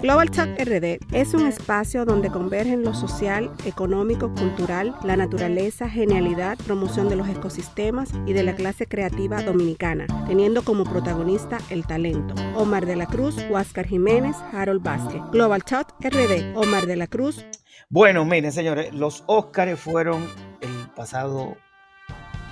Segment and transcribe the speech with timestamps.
[0.00, 6.56] Global Talk RD es un espacio donde convergen lo social, económico, cultural, la naturaleza, genialidad,
[6.58, 12.36] promoción de los ecosistemas y de la clase creativa dominicana, teniendo como protagonista el talento.
[12.54, 15.20] Omar de la Cruz, Huáscar Jiménez, Harold Vázquez.
[15.32, 17.44] Global Talk RD, Omar de la Cruz.
[17.88, 20.24] Bueno, miren señores, los Óscares fueron
[20.60, 21.56] el pasado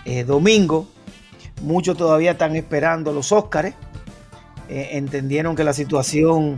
[0.04, 0.88] eh, domingo.
[1.62, 3.74] Muchos todavía están esperando los Óscares.
[4.68, 6.56] Eh, entendieron que la situación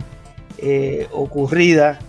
[0.61, 1.99] eh, ocurrida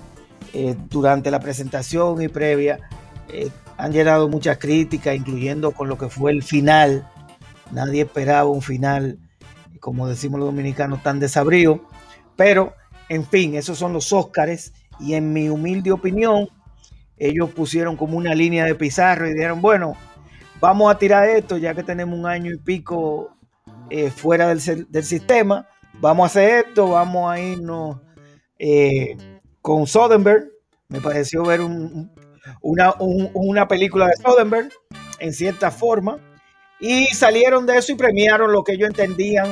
[0.53, 2.81] eh, durante la presentación y previa
[3.29, 7.09] eh, han llegado muchas críticas, incluyendo con lo que fue el final.
[7.71, 9.19] Nadie esperaba un final,
[9.79, 11.83] como decimos los dominicanos, tan desabrido.
[12.37, 12.75] Pero,
[13.09, 14.73] en fin, esos son los Óscares.
[14.99, 16.49] Y en mi humilde opinión,
[17.17, 19.95] ellos pusieron como una línea de pizarro y dijeron, bueno,
[20.61, 23.37] vamos a tirar esto ya que tenemos un año y pico
[24.15, 25.67] fuera del, del sistema.
[26.01, 27.97] Vamos a hacer esto, vamos a irnos
[28.63, 29.17] eh,
[29.63, 30.51] con Soderbergh.
[30.89, 31.61] Me pareció ver
[32.61, 34.71] una, película de Soderbergh
[35.19, 36.19] en cierta forma.
[36.79, 39.49] Y salieron de eso y premiaron lo que ellos entendían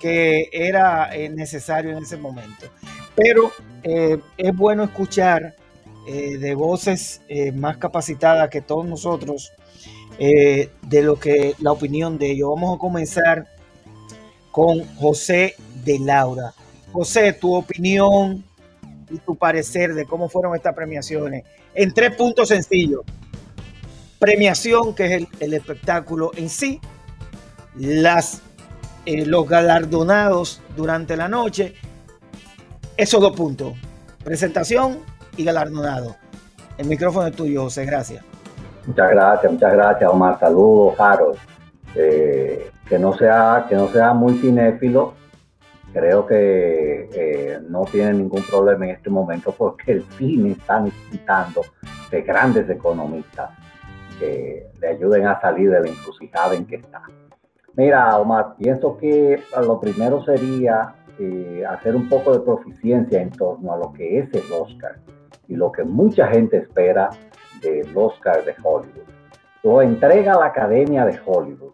[0.00, 2.66] que era eh, necesario en ese momento.
[3.14, 5.56] Pero eh, es bueno escuchar
[6.04, 7.20] de voces
[7.54, 9.52] más capacitadas que todos nosotros
[10.18, 12.48] de lo que la opinión de ellos.
[12.48, 13.46] Vamos a comenzar
[14.50, 16.54] con José de Laura.
[16.92, 18.44] José, tu opinión
[19.10, 23.02] y tu parecer de cómo fueron estas premiaciones en tres puntos sencillos.
[24.18, 26.80] Premiación, que es el, espectáculo en sí,
[27.76, 28.42] las,
[29.06, 31.74] eh, los galardonados durante la noche,
[32.96, 33.74] esos dos puntos,
[34.22, 35.00] presentación
[35.36, 36.16] y galardonado.
[36.78, 38.24] El micrófono es tuyo, José, gracias.
[38.86, 40.38] Muchas gracias, muchas gracias, Omar.
[40.38, 41.38] Saludos, Harold.
[41.94, 45.14] Eh, que no sea, que no sea muy cinéfilo,
[45.92, 51.62] creo que eh, no tiene ningún problema en este momento porque el cine está necesitando
[52.10, 53.50] de grandes economistas
[54.18, 57.02] que le ayuden a salir de la encrucijada en que está.
[57.74, 63.72] Mira, Omar, pienso que lo primero sería eh, hacer un poco de proficiencia en torno
[63.72, 64.96] a lo que es el Oscar
[65.48, 67.10] y lo que mucha gente espera
[67.60, 69.08] del Oscar de Hollywood.
[69.62, 71.72] Lo entrega la Academia de Hollywood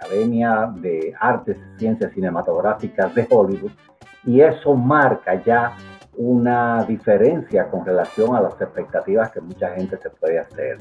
[0.00, 3.72] Academia de Artes y Ciencias Cinematográficas de Hollywood,
[4.24, 5.76] y eso marca ya
[6.16, 10.78] una diferencia con relación a las expectativas que mucha gente se puede hacer.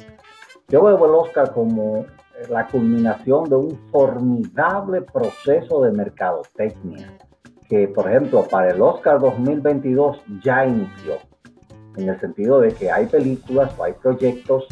[0.68, 2.06] Yo veo el Oscar como
[2.50, 7.18] la culminación de un formidable proceso de mercadotecnia,
[7.68, 11.18] que por ejemplo para el Oscar 2022 ya inició,
[11.97, 14.68] en el sentido de que hay películas o hay proyectos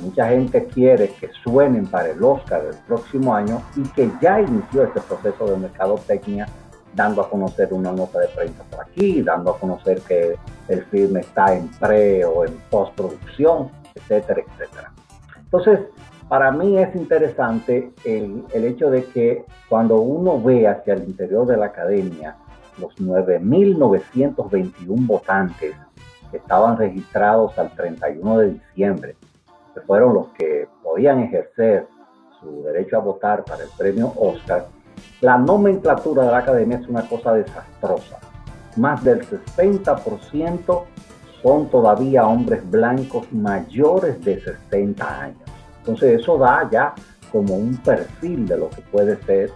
[0.00, 4.84] mucha gente quiere que suenen para el Oscar del próximo año y que ya inició
[4.84, 6.46] este proceso de mercadotecnia,
[6.94, 10.36] dando a conocer una nota de prensa por aquí, dando a conocer que
[10.68, 14.92] el film está en pre o en postproducción, etcétera, etcétera.
[15.38, 15.80] Entonces,
[16.28, 21.46] para mí es interesante el, el hecho de que cuando uno ve hacia el interior
[21.46, 22.36] de la academia
[22.78, 25.76] los 9.921 votantes
[26.30, 29.16] que estaban registrados al 31 de diciembre,
[29.80, 31.86] fueron los que podían ejercer
[32.40, 34.66] su derecho a votar para el premio Oscar,
[35.20, 38.18] la nomenclatura de la academia es una cosa desastrosa.
[38.76, 40.84] Más del 60%
[41.42, 45.42] son todavía hombres blancos mayores de 60 años.
[45.78, 46.94] Entonces eso da ya
[47.32, 49.50] como un perfil de lo que puede ser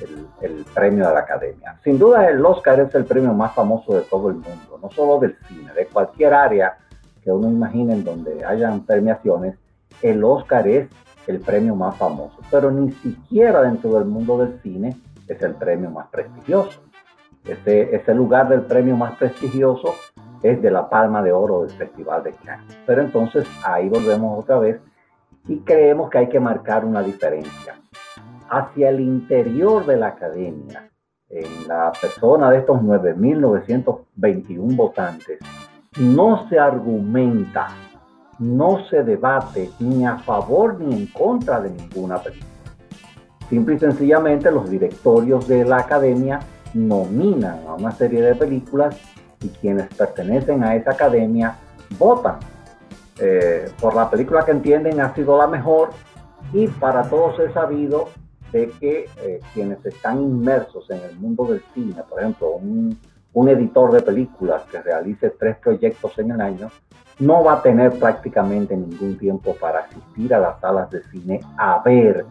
[0.00, 1.78] el, el, premio de la academia.
[1.84, 5.18] Sin duda el Oscar es el premio más famoso de todo el mundo, no solo
[5.18, 6.78] del cine, de cualquier área
[7.22, 9.56] que uno imagine en donde hayan premiaciones,
[10.02, 10.88] el Oscar es
[11.26, 14.96] el premio más famoso, pero ni siquiera dentro del mundo del cine
[15.28, 16.80] es el premio más prestigioso.
[17.44, 19.94] Ese, ese lugar del premio más prestigioso
[20.42, 22.78] es de la Palma de Oro del Festival de Cannes.
[22.86, 24.80] Pero entonces ahí volvemos otra vez
[25.46, 27.80] y creemos que hay que marcar una diferencia.
[28.48, 30.90] Hacia el interior de la academia,
[31.28, 35.38] en la persona de estos 9.921 votantes,
[35.98, 37.68] no se argumenta
[38.38, 42.48] no se debate ni a favor ni en contra de ninguna película.
[43.50, 46.40] Simple y sencillamente los directorios de la academia
[46.72, 48.96] nominan a una serie de películas
[49.42, 51.56] y quienes pertenecen a esa academia
[51.98, 52.38] votan
[53.18, 55.90] eh, por la película que entienden ha sido la mejor
[56.52, 58.08] y para todos es sabido
[58.52, 62.98] de que eh, quienes están inmersos en el mundo del cine, por ejemplo, un,
[63.32, 66.70] un editor de películas que realice tres proyectos en el año,
[67.20, 71.82] no va a tener prácticamente ningún tiempo para asistir a las salas de cine a
[71.84, 72.24] ver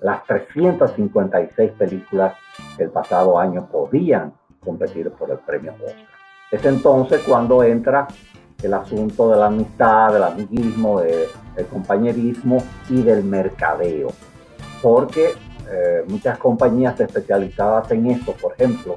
[0.00, 2.34] las 356 películas
[2.76, 5.94] que el pasado año podían competir por el premio Oscar.
[6.50, 8.06] Es entonces cuando entra
[8.62, 12.58] el asunto de la amistad, del amiguismo, del compañerismo
[12.88, 14.08] y del mercadeo.
[14.82, 15.34] Porque
[15.70, 18.96] eh, muchas compañías especializadas en esto, por ejemplo,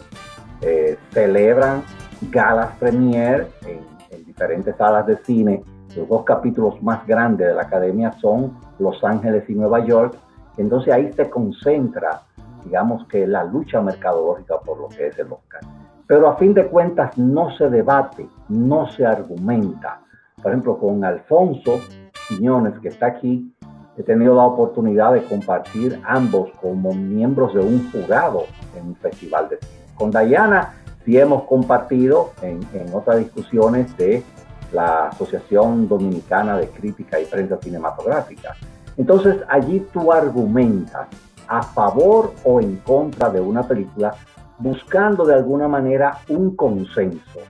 [0.61, 1.83] eh, celebran
[2.29, 3.79] galas premier en,
[4.11, 5.63] en diferentes salas de cine.
[5.95, 10.15] Los dos capítulos más grandes de la academia son Los Ángeles y Nueva York.
[10.57, 12.21] Entonces ahí se concentra,
[12.63, 15.61] digamos que la lucha mercadológica por lo que es el Oscar.
[16.07, 20.01] Pero a fin de cuentas no se debate, no se argumenta.
[20.41, 21.79] Por ejemplo, con Alfonso
[22.27, 23.53] Quiñones, que está aquí,
[23.97, 28.45] he tenido la oportunidad de compartir ambos como miembros de un jurado
[28.77, 29.80] en un festival de cine.
[30.01, 30.73] Con Dayana
[31.05, 34.23] sí hemos compartido en, otras discusiones de
[34.71, 38.55] la Asociación Dominicana de Crítica y Prensa Cinematográfica.
[38.97, 41.07] Entonces allí tú argumentas
[41.47, 44.15] a favor o en contra de una película
[44.57, 47.41] buscando de alguna manera un consenso,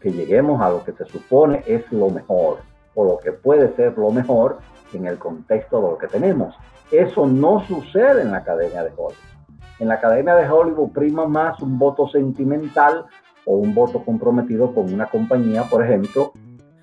[0.00, 2.58] que lleguemos a lo que se supone es lo mejor
[2.94, 4.58] o lo que puede ser lo mejor
[4.92, 6.54] en el contexto de lo que tenemos.
[6.92, 9.37] Eso no sucede en la Academia de Hollywood.
[9.78, 13.06] En la Academia de Hollywood prima más un voto sentimental
[13.44, 16.32] o un voto comprometido con una compañía, por ejemplo,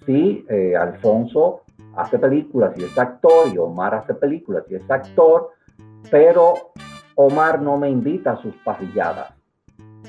[0.06, 1.62] si eh, Alfonso
[1.96, 5.52] hace películas y es actor y Omar hace películas y es actor,
[6.10, 6.54] pero
[7.16, 9.34] Omar no me invita a sus parrilladas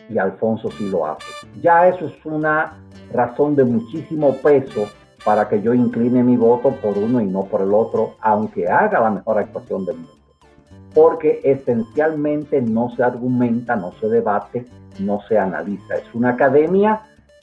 [0.09, 1.27] y Alfonso sí lo hace.
[1.61, 2.79] Ya eso es una
[3.12, 4.87] razón de muchísimo peso
[5.25, 9.00] para que yo incline mi voto por uno y no por el otro, aunque haga
[9.00, 10.16] la mejor actuación del mundo.
[10.96, 14.64] Porque esencialmente no se argumenta, no se debate,
[14.98, 15.96] no se analiza.
[15.96, 17.02] Es una academia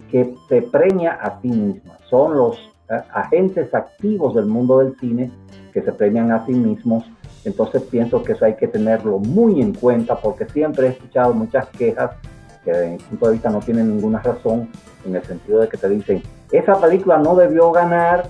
[0.10, 2.00] que se premia a sí misma.
[2.10, 2.58] Son los
[2.90, 5.32] eh, agentes activos del mundo del cine
[5.72, 7.06] que se premian a sí mismos.
[7.46, 11.68] Entonces pienso que eso hay que tenerlo muy en cuenta porque siempre he escuchado muchas
[11.70, 12.12] quejas
[12.66, 14.70] que desde mi punto de vista no tienen ninguna razón
[15.06, 18.30] en el sentido de que te dicen, esa película no debió ganar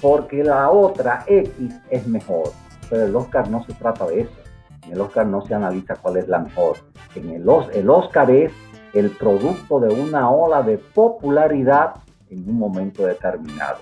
[0.00, 2.50] porque la otra X es mejor.
[2.90, 4.43] Pero el Oscar no se trata de eso.
[4.86, 6.76] En el Oscar no se analiza cuál es la mejor.
[7.14, 8.52] En el, el Oscar es
[8.92, 11.96] el producto de una ola de popularidad
[12.30, 13.78] en un momento determinado.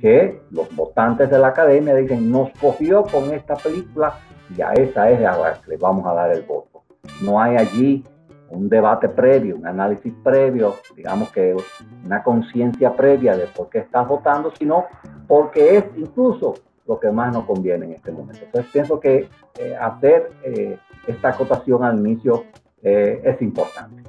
[0.00, 4.18] Que los votantes de la academia dicen, nos cogió con esta película
[4.56, 6.82] y a esa es a la que le vamos a dar el voto.
[7.22, 8.04] No hay allí
[8.48, 11.56] un debate previo, un análisis previo, digamos que
[12.04, 14.84] una conciencia previa de por qué estás votando, sino
[15.26, 16.54] porque es incluso
[16.86, 18.44] lo que más nos conviene en este momento.
[18.44, 19.28] Entonces pienso que
[19.58, 20.76] eh, hacer eh,
[21.06, 22.44] esta acotación al inicio
[22.82, 24.02] eh, es importante.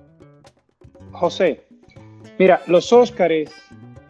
[1.11, 1.63] José,
[2.37, 3.51] mira, los Óscares,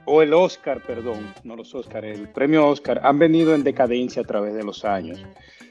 [0.06, 4.25] o el Oscar, perdón, no los Óscares, el premio Oscar, han venido en decadencia a
[4.25, 5.23] través de los años.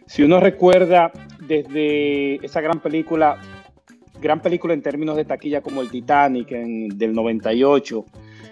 [0.07, 1.13] Si uno recuerda
[1.47, 3.39] desde esa gran película
[4.25, 8.05] gran película en términos de taquilla como el Titanic en, del 98.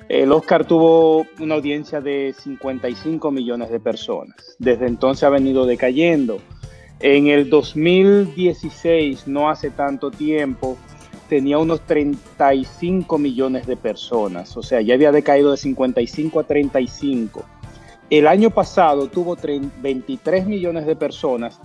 [0.08, 4.56] El Oscar tuvo una audiencia de 55 millones de personas.
[4.58, 6.38] Desde entonces ha venido decayendo.
[7.00, 10.76] En el 2016, no hace tanto tiempo,
[11.28, 14.56] tenía unos 35 millones de personas.
[14.56, 17.44] O sea, ya había decaído de 55 a 35.
[18.10, 21.60] El año pasado tuvo 23 millones de personas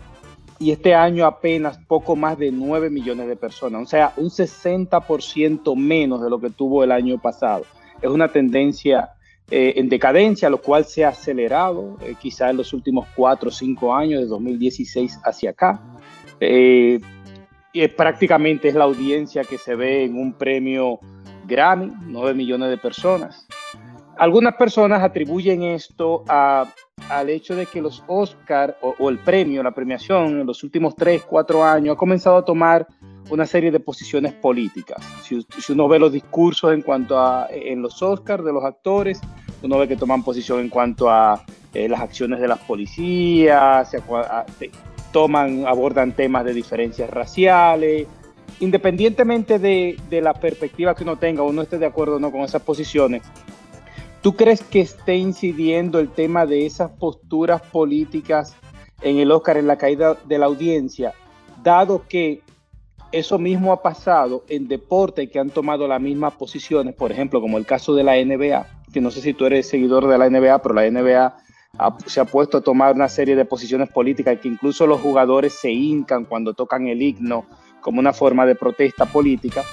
[0.60, 5.75] y este año apenas poco más de 9 millones de personas, o sea, un 60%
[5.75, 7.66] menos de lo que tuvo el año pasado.
[8.02, 9.12] Es una tendencia
[9.50, 13.51] eh, en decadencia, lo cual se ha acelerado eh, quizá en los últimos 4 o
[13.51, 15.82] 5 años, de 2016 hacia acá.
[16.39, 17.00] Eh,
[17.74, 21.00] y prácticamente es la audiencia que se ve en un premio
[21.46, 23.48] Grammy, 9 millones de personas.
[24.18, 26.66] Algunas personas atribuyen esto a
[27.10, 31.24] al hecho de que los Oscar o, el premio, la premiación en los últimos 3,
[31.24, 32.88] 4 años ha comenzado a tomar
[33.29, 35.03] una serie de posiciones políticas.
[35.24, 39.19] Si, uno ve los discursos en cuanto a en los Oscars de los actores,
[39.62, 41.43] uno ve que toman posición en cuanto a
[41.74, 43.96] eh, las acciones de las policías,
[45.12, 48.07] toman, abordan temas de diferencias raciales.
[48.60, 52.41] Independientemente de, de la perspectiva que uno tenga, uno esté de acuerdo o no con
[52.41, 53.22] esas posiciones,
[54.22, 58.55] ¿Tú crees que esté incidiendo el tema de esas posturas políticas
[59.01, 61.13] en el Oscar, en la caída de la audiencia,
[61.63, 62.41] dado que
[63.12, 67.58] eso mismo ha pasado en deportes que han tomado las mismas posiciones, por ejemplo, como
[67.58, 70.62] el caso de la NBA, que no sé si tú eres seguidor de la NBA,
[70.62, 71.38] pero la NBA
[72.06, 75.72] se ha puesto a tomar una serie de posiciones políticas que incluso los jugadores se
[75.72, 77.46] hincan cuando tocan el himno
[77.82, 79.64] como una forma de protesta política.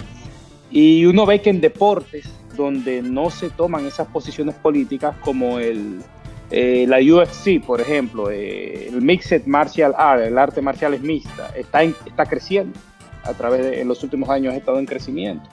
[0.71, 6.87] Y uno ve que en deportes donde no se toman esas posiciones políticas como eh,
[6.87, 12.27] la UFC, por ejemplo, eh, el Mixed Martial Art, el arte marcial es mixta, está
[12.27, 12.79] creciendo
[13.25, 15.49] a través de en los últimos años ha estado en crecimiento.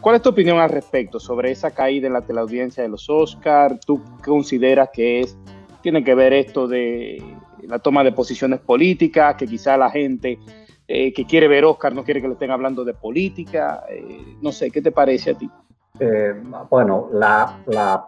[0.00, 3.80] ¿Cuál es tu opinión al respecto sobre esa caída en la teleaudiencia de los Oscars?
[3.84, 5.36] ¿Tú consideras que es,
[5.82, 7.22] tiene que ver esto de
[7.62, 10.38] la toma de posiciones políticas, que quizá la gente
[10.86, 13.84] eh, que quiere ver Oscar no quiere que le estén hablando de política?
[13.90, 15.50] Eh, no sé, ¿qué te parece a ti?
[15.98, 16.34] Eh,
[16.70, 18.06] bueno, la, la,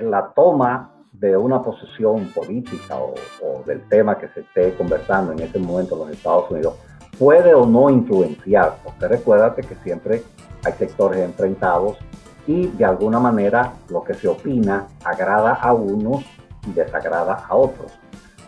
[0.00, 5.40] la, toma de una posición política o, o, del tema que se esté conversando en
[5.40, 6.74] ese momento en los Estados Unidos
[7.18, 10.22] puede o no influenciar, porque recuérdate que siempre
[10.64, 11.98] hay sectores enfrentados
[12.46, 16.24] y de alguna manera lo que se opina agrada a unos
[16.66, 17.92] y desagrada a otros.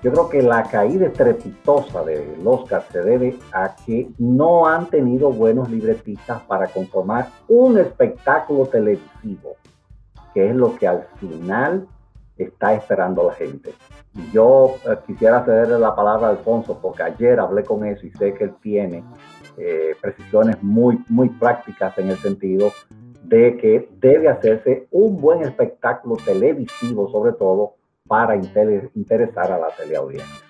[0.03, 5.31] Yo creo que la caída estrepitosa del Oscar se debe a que no han tenido
[5.31, 9.57] buenos libretistas para conformar un espectáculo televisivo,
[10.35, 11.89] que es lo que al final
[12.37, 13.73] está esperando la gente.
[14.33, 18.35] Yo eh, quisiera cederle la palabra a Alfonso, porque ayer hablé con eso y sé
[18.35, 19.03] que él tiene
[19.57, 22.73] eh, precisiones muy, muy prácticas en el sentido
[23.23, 27.75] de que debe hacerse un buen espectáculo televisivo, sobre todo
[28.07, 30.45] para interesar a la teleaudiencia.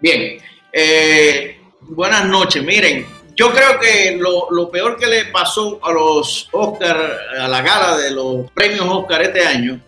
[0.00, 0.38] Bien,
[0.72, 2.62] eh, buenas noches.
[2.62, 6.96] Miren, yo creo que lo, lo, peor que le pasó a los Oscar,
[7.40, 9.80] a la gala de los premios Oscar este año,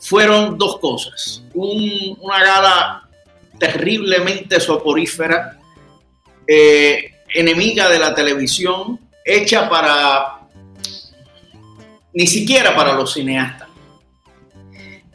[0.00, 1.42] fueron dos cosas.
[1.54, 3.08] Un, una gala
[3.58, 5.58] terriblemente soporífera,
[6.46, 10.40] eh, enemiga de la televisión, hecha para,
[12.14, 13.68] ni siquiera para los cineastas.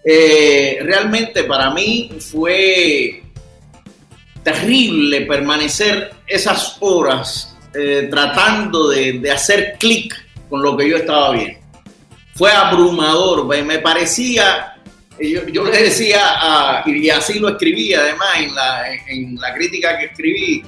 [0.08, 3.24] Eh, realmente para mí fue
[4.44, 10.16] terrible permanecer esas horas eh, tratando de, de hacer clic
[10.48, 11.60] con lo que yo estaba viendo.
[12.36, 14.75] Fue abrumador, me parecía
[15.20, 20.06] yo, yo, le decía, y así lo escribí además en la, en la crítica que
[20.06, 20.64] escribí,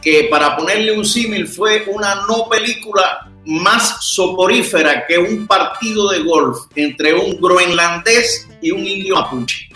[0.00, 6.20] que para ponerle un símil fue una no película más soporífera que un partido de
[6.20, 9.68] golf entre un groenlandés y un indio mapuche.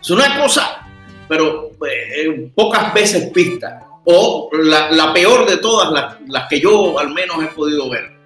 [0.00, 0.86] Es una cosa,
[1.28, 6.98] pero eh, pocas veces pista, o la, la peor de todas las, las, que yo
[6.98, 8.20] al menos he podido ver.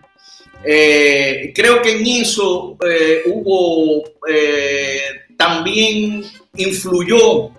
[0.66, 4.98] Eh, creo que en eso eh, hubo eh,
[5.44, 6.24] también
[6.56, 7.50] influyó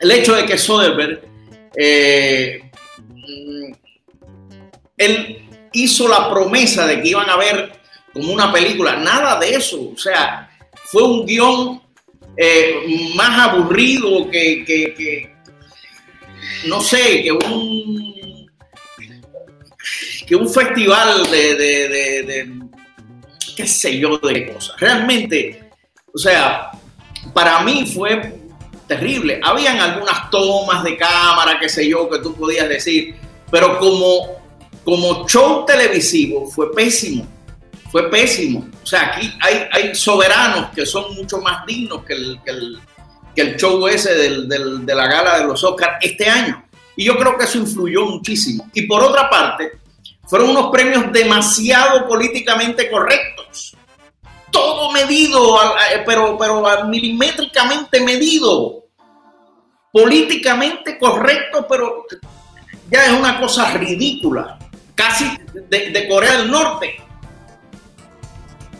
[0.00, 1.20] el hecho de que Soderbergh
[1.76, 2.70] eh,
[4.96, 7.72] él hizo la promesa de que iban a ver
[8.12, 10.50] como una película, nada de eso, o sea,
[10.84, 11.82] fue un guion
[12.36, 15.34] eh, más aburrido que, que, que,
[16.66, 18.12] no sé, que un
[20.26, 21.88] que un festival de, de,
[22.22, 22.52] de
[23.56, 24.78] qué sé yo de cosas.
[24.78, 25.62] Realmente,
[26.14, 26.70] o sea,
[27.32, 28.40] para mí fue
[28.86, 29.40] terrible.
[29.42, 33.14] Habían algunas tomas de cámara, qué sé yo, que tú podías decir,
[33.50, 34.42] pero como,
[34.84, 37.26] como show televisivo fue pésimo,
[37.90, 38.68] fue pésimo.
[38.82, 42.40] O sea, aquí hay, hay soberanos que son mucho más dignos que el,
[43.34, 46.62] que el, show ese del, del, de la gala de los Oscars este año.
[46.96, 48.68] Y yo creo que eso influyó muchísimo.
[48.74, 49.72] Y por otra parte,
[50.24, 53.76] fueron unos premios demasiado políticamente correctos
[54.52, 55.58] todo medido,
[56.06, 58.84] pero, pero milimétricamente medido,
[59.90, 62.04] políticamente correcto, pero
[62.90, 64.58] ya es una cosa ridícula,
[64.94, 65.24] casi
[65.68, 66.96] de, Corea del Norte.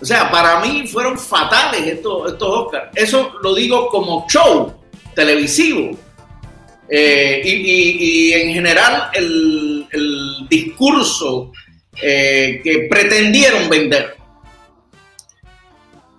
[0.00, 2.90] O sea, para mí fueron fatales estos, estos Oscars.
[2.94, 4.74] Eso lo digo como show
[5.14, 5.96] televisivo.
[6.88, 11.52] Eh, y, en general el, el discurso
[12.00, 14.16] eh, que pretendieron vender.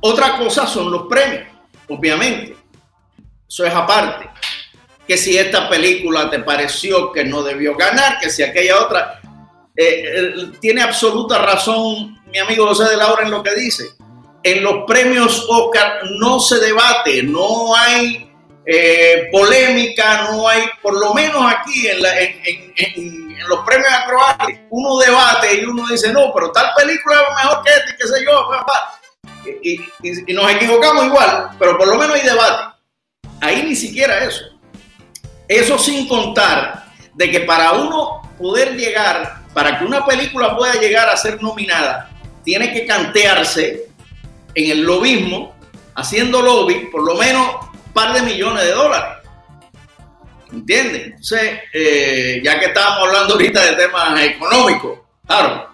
[0.05, 1.47] Otra cosa son los premios,
[1.87, 2.57] obviamente.
[3.47, 4.29] Eso es aparte.
[5.07, 9.21] Que si esta película te pareció que no debió ganar, que si aquella otra.
[9.73, 13.91] Eh, tiene absoluta razón mi amigo José de Laura en lo que dice.
[14.43, 18.29] En los premios Oscar no se debate, no hay
[18.65, 25.63] eh, polémica, no hay, por lo menos aquí en, los premios acrobatas, uno debate y
[25.63, 28.49] uno dice, no, pero tal película es mejor que esta y qué sé yo.
[28.49, 28.99] Papá
[29.63, 32.75] y, nos equivocamos igual, pero por lo menos hay debate.
[33.41, 34.43] Ahí ni siquiera eso.
[35.47, 41.09] Eso sin contar de que para uno poder llegar, para que una película pueda llegar
[41.09, 42.09] a ser nominada,
[42.43, 43.87] tiene que cantearse
[44.55, 45.55] en el lobismo,
[45.95, 49.19] haciendo lobby, por lo menos un par de millones de dólares.
[50.51, 51.03] ¿Entienden?
[51.05, 55.72] Entonces, eh, ya que estábamos hablando ahorita de temas económicos, claro,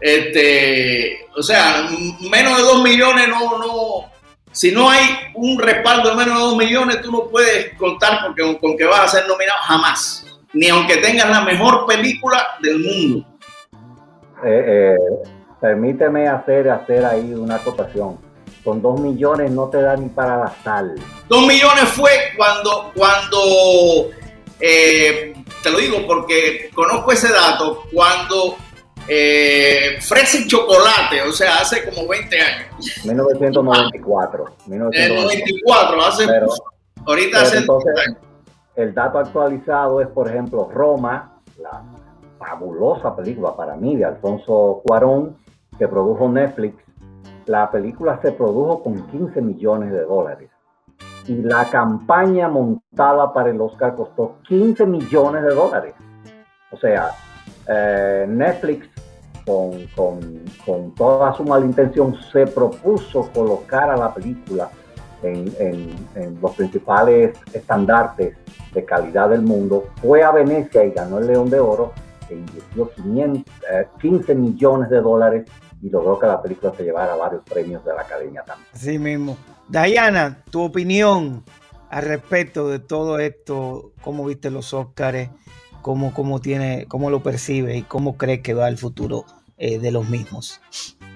[0.00, 1.88] este, o sea,
[2.30, 4.10] menos de dos millones no, no,
[4.52, 5.02] si no hay
[5.34, 9.00] un respaldo de menos de dos millones, tú no puedes contar porque, con que vas
[9.00, 13.26] a ser nominado jamás, ni aunque tengas la mejor película del mundo.
[14.44, 14.96] Eh, eh,
[15.60, 18.18] permíteme hacer, hacer ahí una acotación.
[18.64, 20.94] Con dos millones no te da ni para la sal.
[21.28, 24.10] Dos millones fue cuando, cuando
[24.58, 28.56] eh, te lo digo porque conozco ese dato, cuando
[29.08, 33.04] eh, fresa y chocolate, o sea, hace como 20 años.
[33.04, 34.44] 1994.
[34.66, 36.26] 1994, hace,
[37.04, 37.92] ahorita hace entonces,
[38.74, 41.82] el dato actualizado es, por ejemplo, Roma, la
[42.38, 45.36] fabulosa película para mí de Alfonso Cuarón,
[45.78, 46.76] que produjo Netflix.
[47.46, 50.50] La película se produjo con 15 millones de dólares
[51.28, 55.94] y la campaña montada para el Oscar costó 15 millones de dólares.
[56.70, 57.10] O sea,
[57.68, 58.88] eh, Netflix,
[59.44, 59.86] con,
[60.64, 64.68] con, toda su mala intención, se propuso colocar a la película
[65.22, 68.36] en, los principales estandartes
[68.72, 69.88] de calidad del mundo.
[70.02, 71.92] Fue a Venecia y ganó el León de Oro,
[72.28, 72.90] e invirtió
[74.00, 75.44] 15 eh, millones de dólares
[75.80, 78.68] y logró que la película se llevara varios premios de la Academia también.
[78.74, 79.36] Sí mismo.
[79.68, 81.44] Diana, tu opinión
[81.90, 85.30] al respecto de todo esto, cómo viste los Óscares,
[85.86, 89.24] cómo, cómo, tiene, cómo lo percibe y cómo crees que va el futuro
[89.56, 90.60] eh, de los mismos.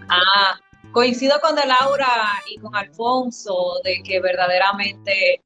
[0.09, 0.61] Ah,
[0.93, 2.07] coincido con De Laura
[2.49, 5.43] y con Alfonso de que verdaderamente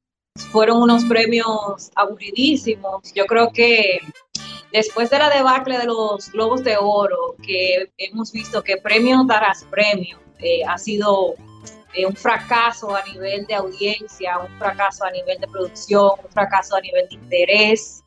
[0.51, 3.11] fueron unos premios aburridísimos.
[3.15, 3.99] Yo creo que
[4.71, 9.63] después de la debacle de los Globos de Oro, que hemos visto que premio tras
[9.71, 11.33] premio eh, ha sido
[11.95, 16.75] eh, un fracaso a nivel de audiencia, un fracaso a nivel de producción, un fracaso
[16.75, 18.03] a nivel de interés,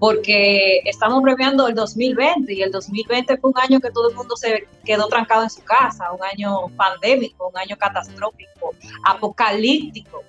[0.00, 4.34] porque estamos premiando el 2020 y el 2020 fue un año que todo el mundo
[4.34, 10.24] se quedó trancado en su casa, un año pandémico, un año catastrófico, apocalíptico.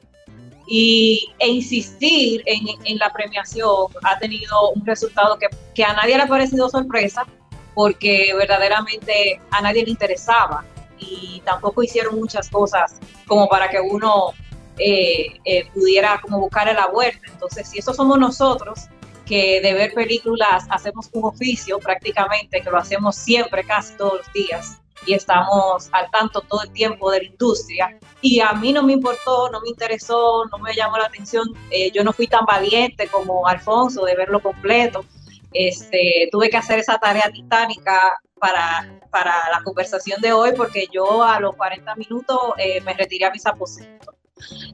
[0.67, 6.23] Y, e insistir en, la premiación ha tenido un resultado que, que a nadie le
[6.23, 7.25] ha parecido sorpresa,
[7.73, 10.65] porque verdaderamente a nadie le interesaba
[10.99, 14.33] y tampoco hicieron muchas cosas como para que uno
[14.77, 17.21] eh, eh, pudiera como buscar la vuelta.
[17.31, 18.87] Entonces, si eso somos nosotros,
[19.31, 24.33] que de ver películas hacemos un oficio prácticamente, que lo hacemos siempre, casi todos los
[24.33, 27.97] días, y estamos al tanto todo el tiempo de la industria.
[28.19, 31.47] Y a mí no me importó, no me interesó, no me llamó la atención.
[31.69, 35.05] Eh, yo no fui tan valiente como Alfonso de verlo completo.
[35.53, 41.23] Este, tuve que hacer esa tarea titánica para, para la conversación de hoy porque yo
[41.23, 44.13] a los 40 minutos eh, me retiré a mis aposentos.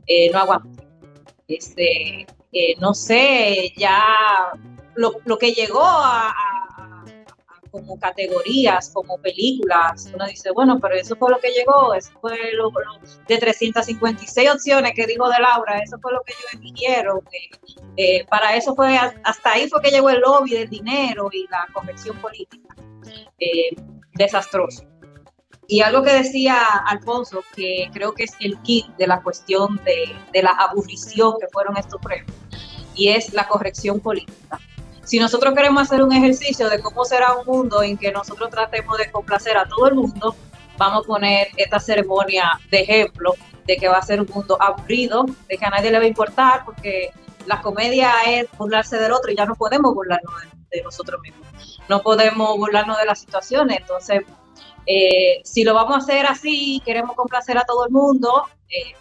[0.08, 0.84] Eh, no aguanté.
[1.48, 2.26] Este,
[2.58, 4.04] eh, no sé, ya
[4.96, 6.34] lo, lo que llegó a,
[7.72, 12.54] como categorías, como películas, uno dice, bueno, pero eso fue lo que llegó, eso fue
[12.54, 12.72] lo,
[13.28, 17.20] de 356 opciones que dijo de Laura, eso fue lo que ellos eligieron.
[18.30, 22.18] para eso fue, hasta ahí fue que llegó el lobby del dinero y la corrección
[22.18, 22.76] política.
[23.40, 23.76] Eh,
[24.14, 24.84] desastroso.
[25.68, 30.16] Y algo que decía Alfonso, que creo que es el kit de la cuestión de,
[30.32, 32.32] de la aburrición que fueron estos premios,
[32.98, 34.60] y es la corrección política.
[35.04, 38.98] Si nosotros queremos hacer un ejercicio de cómo será un mundo en que nosotros tratemos
[38.98, 40.36] de complacer a todo el mundo,
[40.78, 43.34] vamos a poner esta ceremonia de ejemplo
[43.66, 46.08] de que va a ser un mundo aburrido, de que a nadie le va a
[46.08, 47.12] importar, porque
[47.46, 50.34] la comedia es burlarse del otro y ya no podemos burlarnos
[50.70, 51.48] de nosotros mismos
[51.88, 53.80] no podemos burlarnos de las situaciones.
[53.80, 54.24] Entonces,
[54.86, 58.96] eh, si lo vamos a hacer así, queremos complacer a todo el mundo eh,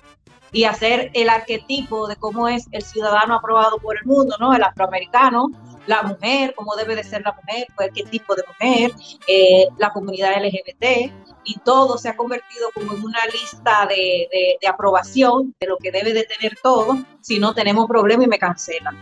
[0.52, 4.54] y hacer el arquetipo de cómo es el ciudadano aprobado por el mundo, ¿no?
[4.54, 5.48] El afroamericano,
[5.87, 8.92] la mujer, cómo debe de ser la mujer, qué tipo de mujer,
[9.26, 11.12] eh, la comunidad LGBT,
[11.44, 15.92] y todo se ha convertido como en una lista de, de, aprobación de lo que
[15.92, 18.96] debe de tener todo, si no tenemos problema y me cancelan.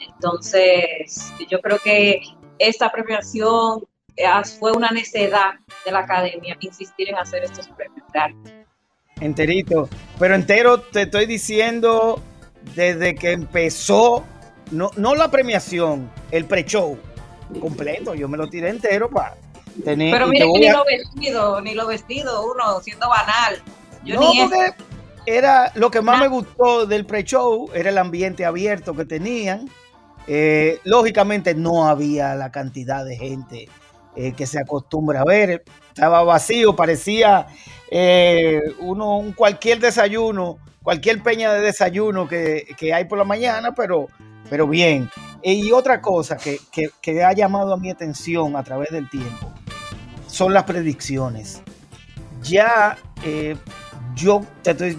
[0.00, 2.22] Entonces, yo creo que
[2.58, 4.26] esta premiación eh,
[4.58, 8.65] fue una necedad de la academia insistir en hacer estos premios.
[9.20, 12.22] Enterito, pero entero te estoy diciendo
[12.74, 14.24] desde que empezó,
[14.70, 16.98] no, no la premiación, el pre-show
[17.60, 19.36] completo, yo me lo tiré entero para
[19.84, 20.12] tener...
[20.12, 23.62] Pero mire que ni lo vestido, ni lo vestido, uno siendo banal.
[24.04, 24.74] Yo no, porque
[25.24, 29.68] era lo que más me gustó del pre-show, era el ambiente abierto que tenían
[30.26, 33.68] eh, lógicamente no había la cantidad de gente
[34.16, 35.64] eh, que se acostumbra a ver.
[35.88, 37.46] Estaba vacío, parecía
[37.90, 44.08] eh, uno, un cualquier desayuno, cualquier peña de desayuno que, hay por la mañana, pero,
[44.48, 45.10] pero bien.
[45.42, 46.58] Y otra cosa que,
[47.00, 49.52] que, ha llamado a mi atención a través del tiempo
[50.26, 51.62] son las predicciones.
[52.42, 52.96] Ya
[54.16, 54.44] yo,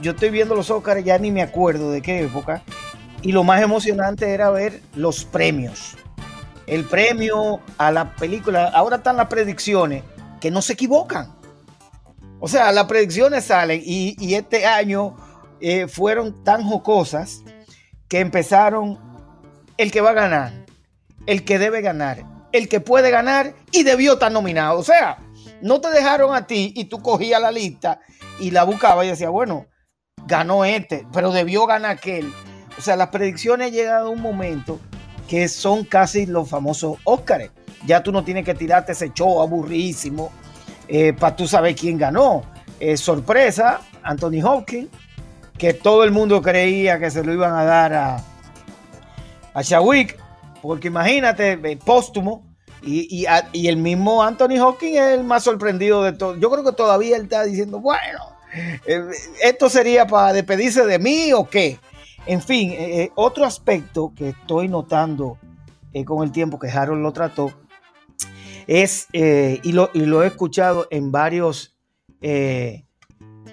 [0.01, 2.63] yo estoy viendo los Óscar, ya ni me acuerdo de qué época,
[3.21, 5.97] y lo más emocionante era ver los premios.
[6.67, 10.03] El premio a la película, ahora están las predicciones
[10.39, 11.36] que no se equivocan.
[12.39, 15.15] O sea, las predicciones salen y, este año
[15.59, 17.43] eh, fueron tan jocosas
[18.07, 18.99] que empezaron
[19.77, 20.65] el que va a ganar,
[21.25, 24.79] el que debe ganar, el que puede ganar y debió estar nominado.
[24.79, 25.17] O sea,
[25.61, 27.99] no te dejaron a ti y tú cogías la lista
[28.39, 29.65] y la buscabas y decías, bueno,
[30.27, 32.31] ganó este, pero debió ganar aquel.
[32.77, 34.79] O sea, las predicciones llegan a un momento
[35.27, 37.51] que son casi los famosos Óscares.
[37.85, 40.31] Ya tú no tienes que tirarte ese show aburridísimo
[40.87, 42.43] eh, para tú saber quién ganó.
[42.79, 44.89] Eh, sorpresa, Anthony Hopkins,
[45.57, 48.23] que todo el mundo creía que se lo iban a dar a,
[49.53, 50.17] a Shawick,
[50.61, 52.45] porque imagínate, eh, póstumo,
[52.83, 56.37] y, y, el mismo Anthony Hopkins es el más sorprendido de todo.
[56.37, 58.19] Yo creo que todavía él está diciendo, bueno,
[59.41, 61.79] ¿esto sería para despedirse de mí o qué?
[62.27, 62.73] En fin,
[63.15, 65.37] otro aspecto que estoy notando
[66.05, 67.51] con el tiempo que Harold lo trató
[68.67, 69.89] es, eh, y, lo,
[70.23, 71.77] he escuchado en varios,
[72.21, 72.85] eh,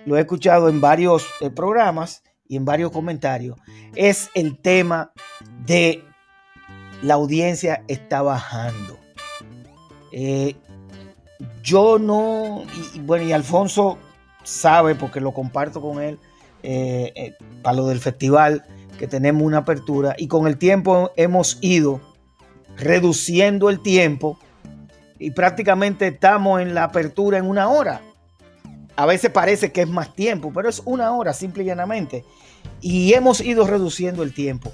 [0.04, 3.56] lo he escuchado en varios eh, programas y en varios comentarios,
[3.94, 5.12] es el tema
[5.64, 6.02] de
[7.02, 8.98] la audiencia está bajando.
[11.62, 13.98] yo no, y, bueno, y Alfonso
[14.42, 16.18] sabe, porque lo comparto con él,
[17.62, 18.64] para lo del festival,
[18.98, 22.00] que tenemos una apertura, y con el tiempo hemos ido
[22.76, 24.38] reduciendo el tiempo
[25.24, 28.02] y prácticamente estamos en la apertura en una hora.
[28.94, 32.26] A veces parece que es más tiempo, pero es una hora simple y llanamente.
[32.82, 34.70] Y hemos ido reduciendo el tiempo.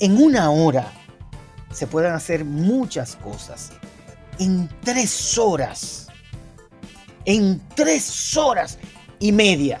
[0.00, 0.90] En una hora
[1.70, 3.72] se pueden hacer muchas cosas.
[4.38, 6.08] En tres horas.
[7.26, 8.78] En tres horas
[9.18, 9.78] y media.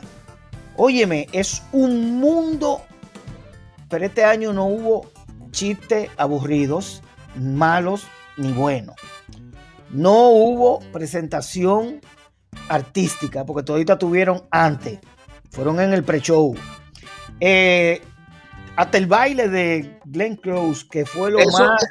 [0.76, 2.82] Óyeme, es un mundo.
[3.88, 5.10] Pero este año no hubo
[5.52, 7.02] chistes aburridos,
[7.34, 8.04] malos
[8.36, 8.96] ni buenos.
[9.92, 12.00] No hubo presentación
[12.68, 14.98] artística, porque todavía tuvieron antes.
[15.50, 16.54] Fueron en el pre-show.
[17.40, 18.00] Eh,
[18.76, 21.84] hasta el baile de Glenn Close, que fue lo más.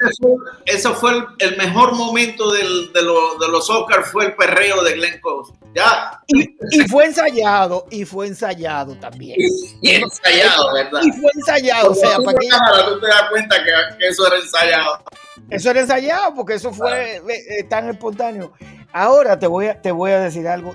[0.66, 5.54] Eso fue, el, mejor momento de, los Oscars, fue el perreo de Glenn Close.
[5.76, 6.20] Ya.
[6.28, 9.38] Y, fue ensayado, y fue ensayado también.
[9.82, 11.02] Y, ensayado, ¿verdad?
[11.04, 11.92] Y fue ensayado.
[11.92, 12.48] O sea, para que...
[12.90, 15.04] tú te das cuenta que eso era ensayado.
[15.50, 18.54] Eso era ensayado porque eso fue eh, eh, tan espontáneo.
[18.94, 20.74] Ahora te voy, a, te voy a decir algo.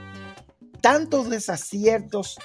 [0.80, 2.38] Tantos desaciertos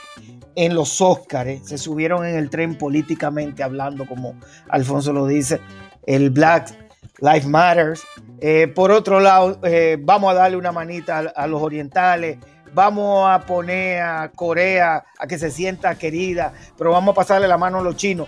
[0.56, 4.36] en los Óscares se subieron en el tren políticamente hablando, como
[4.70, 5.62] Alfonso lo dice,
[6.06, 6.74] el Black
[7.20, 8.04] Lives Matters.
[8.40, 9.60] Eh, por otro lado,
[10.00, 12.40] vamos a darle una manita a, los orientales,
[12.74, 17.58] vamos a poner a Corea a que se sienta querida, pero vamos a pasarle la
[17.58, 18.28] mano a los chinos.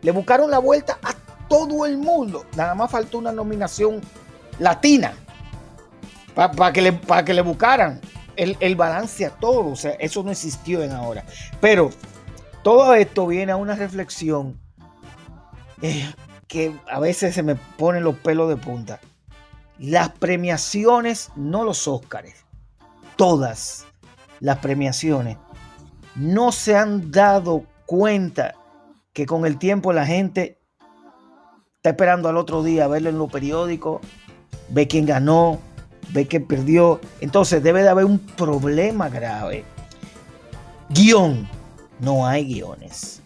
[0.00, 1.14] Le buscaron la vuelta a
[1.52, 2.46] todo el mundo.
[2.56, 4.00] Nada más faltó una nominación
[4.58, 5.12] latina
[6.34, 8.00] para que, le, que le buscaran
[8.36, 9.66] el, balance a todo.
[9.66, 11.26] O sea, eso no existió en ahora.
[11.60, 11.90] Pero
[12.62, 14.58] todo esto viene a una reflexión
[15.82, 16.10] eh,
[16.48, 19.00] que a veces se me ponen los pelos de punta.
[19.78, 22.46] Las premiaciones, no los Óscares,
[23.16, 23.84] todas
[24.40, 25.36] las premiaciones,
[26.14, 28.54] no se han dado cuenta
[29.12, 30.61] que con el tiempo la gente
[31.82, 34.00] está esperando al otro día verlo en los periódicos,
[34.68, 35.58] ve quién ganó,
[36.10, 37.00] ve quién perdió.
[37.20, 39.64] Entonces debe de haber un problema grave.
[40.90, 41.48] Guión.
[41.98, 43.20] No hay guiones.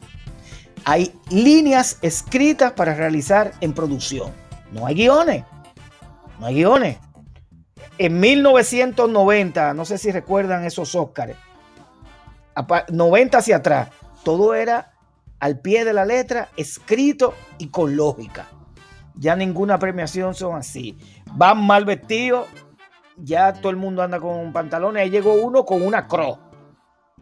[0.86, 4.32] Hay líneas escritas para realizar en producción.
[4.72, 5.44] No hay guiones.
[6.40, 6.96] No hay guiones.
[7.98, 11.36] En 1990, no sé si recuerdan esos Óscares,
[12.90, 13.90] 90 hacia atrás,
[14.24, 14.95] todo era
[15.40, 18.48] al pie de la letra, escrito y con lógica.
[19.14, 20.96] Ya ninguna premiación son así.
[21.32, 22.46] Van mal vestidos,
[23.16, 25.02] ya todo el mundo anda con pantalones.
[25.02, 26.38] Ahí llegó uno con una cro,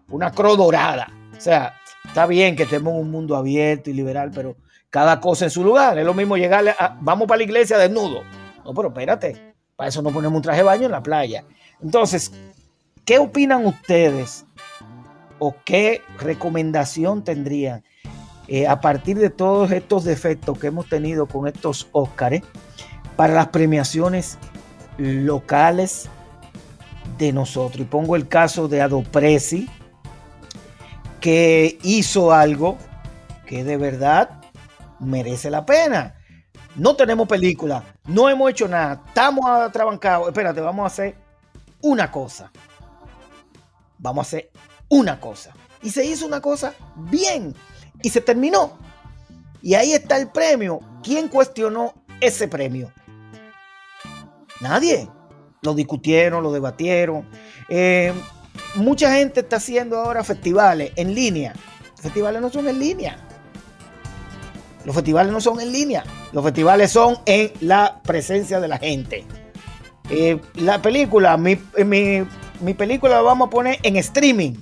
[0.09, 1.09] una cro dorada.
[1.37, 1.75] O sea,
[2.05, 4.57] está bien que estemos en un mundo abierto y liberal, pero
[4.91, 5.99] cada cosa en su lugar.
[5.99, 8.23] Es lo mismo llegarle a, vamos para la iglesia desnudo.
[8.65, 11.45] No, pero espérate, para eso no ponemos un traje de baño en la playa.
[11.83, 12.33] Entonces,
[13.05, 14.47] ¿qué opinan ustedes?
[15.39, 17.85] ¿O qué recomendación tendrían
[18.47, 22.43] eh, a partir de todos estos defectos que hemos tenido con estos Óscares
[23.17, 24.39] para las premiaciones
[24.99, 26.09] locales
[27.19, 27.81] de nosotros.
[27.81, 29.69] Y pongo el caso de Adopresi,
[31.21, 32.77] que hizo algo
[33.47, 34.31] que de verdad
[35.01, 36.17] merece la pena.
[36.77, 40.29] No tenemos película, no hemos hecho nada, estamos atrabancados.
[40.29, 41.15] Espérate, vamos a hacer
[41.81, 42.51] una cosa.
[43.99, 44.51] Vamos a hacer
[44.89, 45.53] una cosa.
[45.83, 47.55] Y se hizo una cosa bien
[48.03, 48.79] y se terminó.
[49.63, 50.81] Y ahí está el premio.
[51.03, 52.93] ¿Quién cuestionó ese premio?
[54.61, 55.09] Nadie.
[55.63, 57.27] Lo discutieron, lo debatieron.
[57.69, 58.13] Eh,
[58.75, 61.55] mucha gente está haciendo ahora festivales en línea.
[61.93, 63.17] Los festivales no son en línea.
[64.85, 66.05] Los festivales no son en línea.
[66.33, 69.25] Los festivales son en la presencia de la gente.
[70.11, 72.27] Eh, la película, mi, mi,
[72.61, 74.53] mi, película la vamos a poner en streaming.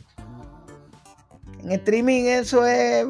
[1.65, 3.07] En streaming eso es...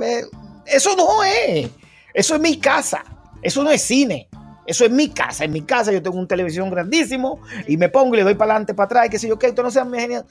[0.66, 1.70] Eso no es.
[2.14, 3.04] Eso es mi casa.
[3.42, 4.28] Eso no es cine.
[4.66, 5.44] Eso es mi casa.
[5.44, 8.52] En mi casa yo tengo un televisión grandísimo y me pongo y le doy para
[8.52, 10.24] adelante, para atrás, y qué sé yo, que esto no sea genial.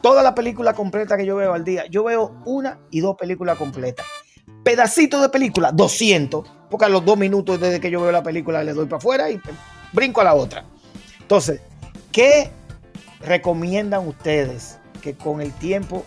[0.00, 3.58] Toda la película completa que yo veo al día, yo veo una y dos películas
[3.58, 4.06] completas.
[4.62, 8.62] Pedacitos de película, 200, porque a los dos minutos desde que yo veo la película
[8.62, 9.40] le doy para afuera y
[9.92, 10.64] brinco a la otra.
[11.20, 11.60] Entonces,
[12.12, 12.50] ¿qué
[13.20, 16.04] recomiendan ustedes que con el tiempo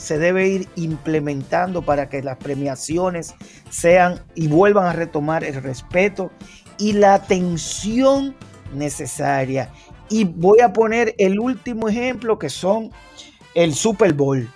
[0.00, 3.34] se debe ir implementando para que las premiaciones
[3.68, 6.30] sean y vuelvan a retomar el respeto
[6.78, 8.34] y la atención
[8.72, 9.70] necesaria.
[10.08, 12.90] Y voy a poner el último ejemplo que son
[13.54, 14.50] el Super Bowl.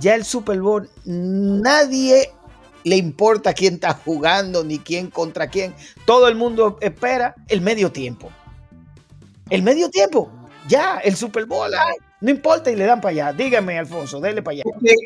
[0.00, 2.30] Ya el Super Bowl, nadie
[2.84, 5.74] le importa quién está jugando ni quién contra quién.
[6.06, 8.30] Todo el mundo espera el medio tiempo.
[9.50, 10.30] El medio tiempo,
[10.66, 11.70] ya, el Super Bowl,
[12.20, 13.32] no importa y le dan para allá.
[13.32, 14.62] Dígame, Alfonso, dele para allá.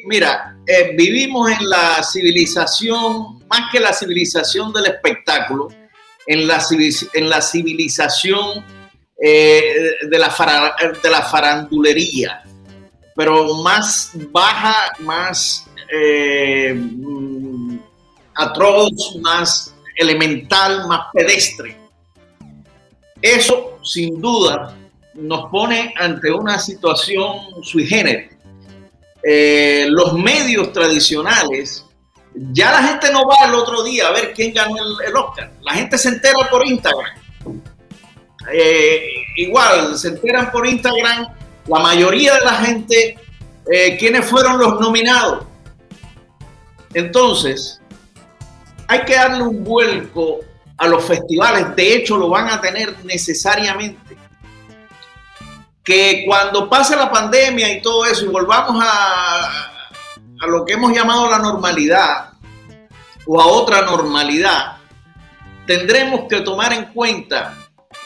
[0.07, 5.69] mira, eh, vivimos en la civilización, más que la civilización del espectáculo,
[6.27, 6.61] en la,
[7.41, 8.65] civilización
[9.21, 10.33] eh, de, la
[11.03, 12.43] de la farandulería,
[13.17, 17.79] pero más baja, más eh, mm,
[18.37, 21.77] atroz, más elemental, más pedestre.
[23.21, 24.77] Eso, sin duda,
[25.15, 28.31] nos pone ante una situación sui generis.
[29.23, 31.85] Eh, los medios tradicionales
[32.35, 35.53] ya la gente no va el otro día a ver quién ganó el, Oscar.
[35.63, 37.13] La gente se entera por Instagram.
[38.53, 39.03] Eh,
[39.37, 41.27] igual, se enteran por Instagram
[41.67, 43.19] la mayoría de la gente
[43.71, 45.45] eh, quiénes fueron los nominados.
[46.95, 47.81] Entonces,
[48.89, 50.41] hay que darle un vuelco
[50.77, 51.77] a los festivales.
[51.77, 54.17] De hecho, lo van a tener necesariamente.
[55.85, 59.73] Que cuando pase la pandemia y todo eso y volvamos a,
[60.47, 62.33] lo que hemos llamado la normalidad
[63.27, 64.77] o a otra normalidad,
[65.67, 67.57] tendremos que tomar en cuenta,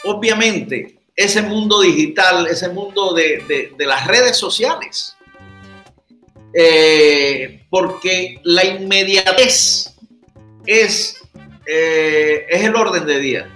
[0.03, 5.15] obviamente, ese mundo digital, ese mundo de, las redes sociales.
[6.53, 9.93] Eh, porque la inmediatez
[10.65, 11.21] es,
[11.65, 13.49] eh, es el orden de día.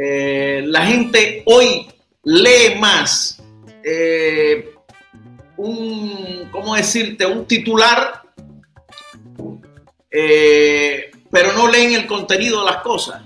[0.00, 1.88] Eh, la gente hoy
[2.24, 3.40] lee más
[5.58, 7.26] un, ¿cómo decirte?
[7.26, 8.22] Un titular,
[10.10, 13.20] eh, pero no leen el contenido de las cosas.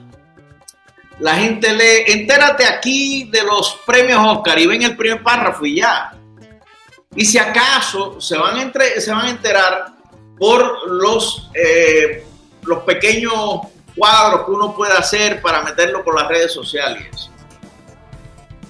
[1.21, 5.77] La gente lee, entérate aquí de los premios Oscar y ven el primer párrafo y
[5.77, 6.13] ya.
[7.15, 9.93] Y si acaso se van entre, se van a enterar
[10.39, 12.25] por los, eh,
[12.63, 13.61] los pequeños
[13.95, 17.32] cuadros que uno puede hacer para meterlo por las redes sociales.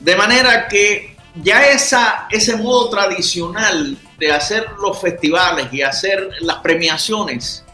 [0.03, 6.57] De manera que ya esa, ese modo tradicional de hacer los festivales y hacer las
[6.57, 7.65] premiaciones,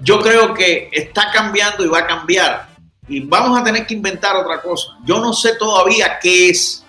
[0.00, 2.68] yo creo que está cambiando y va a cambiar.
[3.06, 4.88] Y vamos a tener que inventar otra cosa.
[5.04, 6.84] Yo no sé todavía qué es,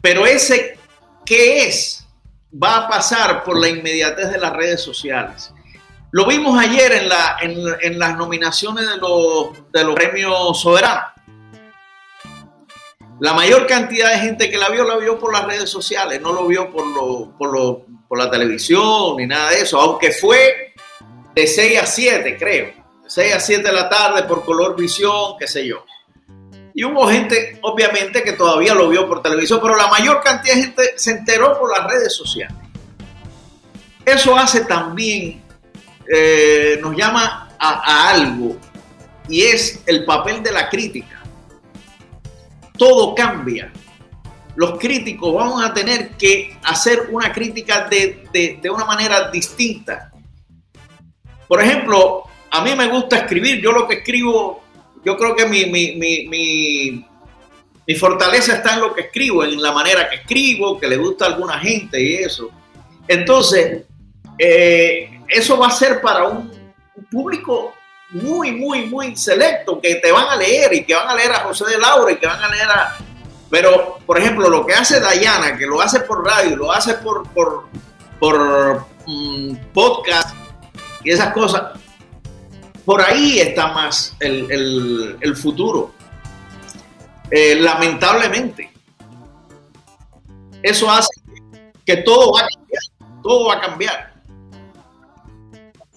[0.00, 0.78] pero ese
[1.26, 2.06] qué es
[2.50, 5.52] va a pasar por la inmediatez de las redes sociales.
[6.10, 11.13] Lo vimos ayer en, la, en, las nominaciones de los, de los premios soberanos
[13.20, 16.32] la mayor cantidad de gente que la vio, la vio por las redes sociales, no
[16.32, 20.74] lo vio por, lo, por, por la televisión ni nada de eso, aunque fue
[21.34, 22.66] de 6 a 7, creo.
[22.66, 25.84] De 6 a 7 de la tarde por color visión, qué sé yo.
[26.74, 30.62] Y hubo gente, obviamente, que todavía lo vio por televisión, pero la mayor cantidad de
[30.62, 32.56] gente se enteró por las redes sociales.
[34.04, 35.40] Eso hace también,
[36.12, 38.56] eh, nos llama a algo,
[39.28, 41.13] y es el papel de la crítica
[42.84, 43.72] todo cambia.
[44.56, 50.12] Los críticos vamos a tener que hacer una crítica de, una manera distinta.
[51.48, 54.62] Por ejemplo, a mí me gusta escribir, yo lo que escribo,
[55.02, 57.06] yo creo que mi, mi,
[57.96, 61.28] fortaleza está en lo que escribo, en la manera que escribo, que le gusta a
[61.28, 62.50] alguna gente y eso.
[63.08, 63.84] Entonces,
[64.38, 66.52] eh, eso va a ser para un
[67.10, 67.72] público
[68.14, 71.40] muy, muy, muy selecto que te van a leer y que van a leer a
[71.40, 72.96] José de Laura y que van a leer a...
[73.50, 77.28] Pero, por ejemplo, lo que hace Dayana, que lo hace por radio, lo hace por,
[77.30, 77.68] por,
[78.18, 80.34] por mm, podcast
[81.02, 81.78] y esas cosas,
[82.84, 85.92] por ahí está más el, futuro.
[87.30, 88.70] Eh, lamentablemente.
[90.62, 91.10] Eso hace
[91.84, 92.82] que todo va a cambiar,
[93.22, 94.14] todo va a cambiar.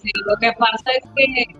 [0.02, 1.56] Sí, lo que pasa es que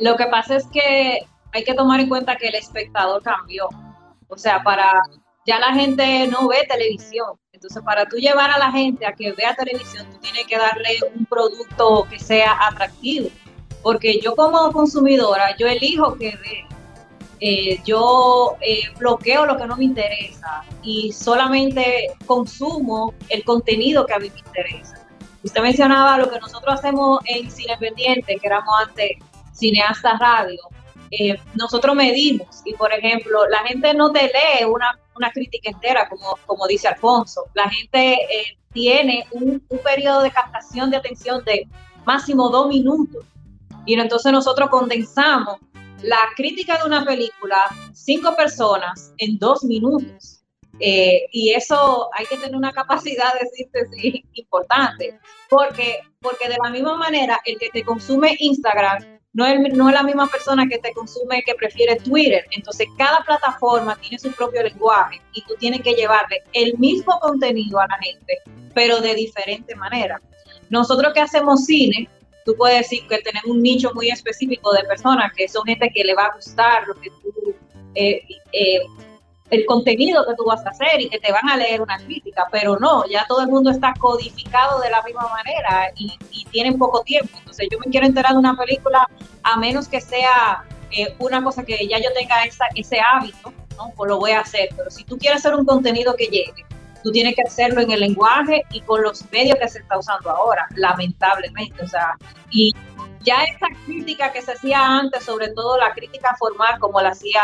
[0.00, 1.18] lo que pasa es que
[1.52, 3.68] hay que tomar en cuenta que el espectador cambió.
[4.28, 5.02] O sea, para
[5.46, 7.38] ya la gente no ve televisión.
[7.52, 10.98] Entonces, para tú llevar a la gente a que vea televisión, tú tienes que darle
[11.14, 13.28] un producto que sea atractivo.
[13.82, 16.64] Porque yo como consumidora, yo elijo que ve.
[17.42, 24.12] Eh, yo eh, bloqueo lo que no me interesa y solamente consumo el contenido que
[24.12, 25.06] a mí me interesa.
[25.42, 29.12] Usted mencionaba lo que nosotros hacemos en Cine Pendiente, que éramos antes
[29.52, 30.60] cineastas radio.
[31.10, 34.96] Eh, nosotros medimos y, por ejemplo, la gente no te lee una,
[35.34, 37.44] crítica entera, como, como dice Alfonso.
[37.54, 41.68] La gente eh, tiene un, periodo de captación de atención de
[42.04, 43.24] máximo dos minutos.
[43.86, 45.58] Y entonces nosotros condensamos
[46.02, 50.42] la crítica de una película, cinco personas, en dos minutos.
[50.78, 55.18] Eh, y eso hay que tener una capacidad de síntesis importante,
[55.50, 59.94] porque, porque de la misma manera, el que te consume Instagram no es, no es
[59.94, 62.44] la misma persona que te consume que prefiere Twitter.
[62.50, 67.78] Entonces, cada plataforma tiene su propio lenguaje y tú tienes que llevarle el mismo contenido
[67.80, 68.38] a la gente,
[68.74, 70.20] pero de diferente manera.
[70.68, 72.08] Nosotros que hacemos cine,
[72.44, 76.04] tú puedes decir que tenemos un nicho muy específico de personas que son gente que
[76.04, 77.54] le va a gustar lo que tú
[77.94, 78.80] eh, eh,
[79.50, 82.46] el contenido que tú vas a hacer y que te van a leer una crítica,
[82.50, 86.18] pero no, ya todo el mundo está codificado de la misma manera y,
[86.50, 87.38] tienen poco tiempo.
[87.38, 89.08] Entonces yo me quiero enterar de una película
[89.44, 93.92] a menos que sea eh, una cosa que ya yo tenga esa, ese hábito, ¿no?
[93.96, 94.68] Pues lo voy a hacer.
[94.76, 96.66] Pero si tú quieres hacer un contenido que llegue,
[97.04, 100.28] tú tienes que hacerlo en el lenguaje y con los medios que se está usando
[100.28, 101.84] ahora, lamentablemente.
[101.84, 102.16] O sea,
[102.50, 102.72] y
[103.22, 107.42] ya esa crítica que se hacía antes, sobre todo la crítica formal, como la hacía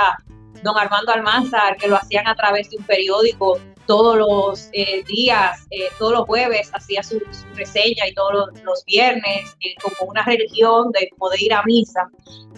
[0.62, 5.66] don Armando Almanzar, que lo hacían a través de un periódico todos los eh, días,
[5.70, 7.20] eh, todos los jueves, hacía su,
[7.54, 12.08] reseña y todos los, viernes, eh, como una religión de poder ir a misa.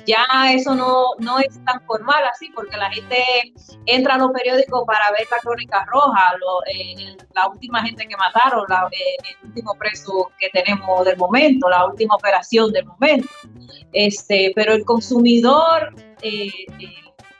[0.07, 3.23] Ya eso no, no es tan formal así, porque la gente
[3.85, 6.35] entra a los periódicos para ver la crónica roja,
[7.35, 12.73] la última gente que mataron, el último preso que tenemos del momento, la última operación
[12.73, 13.29] del momento.
[13.93, 15.95] Este, pero el consumidor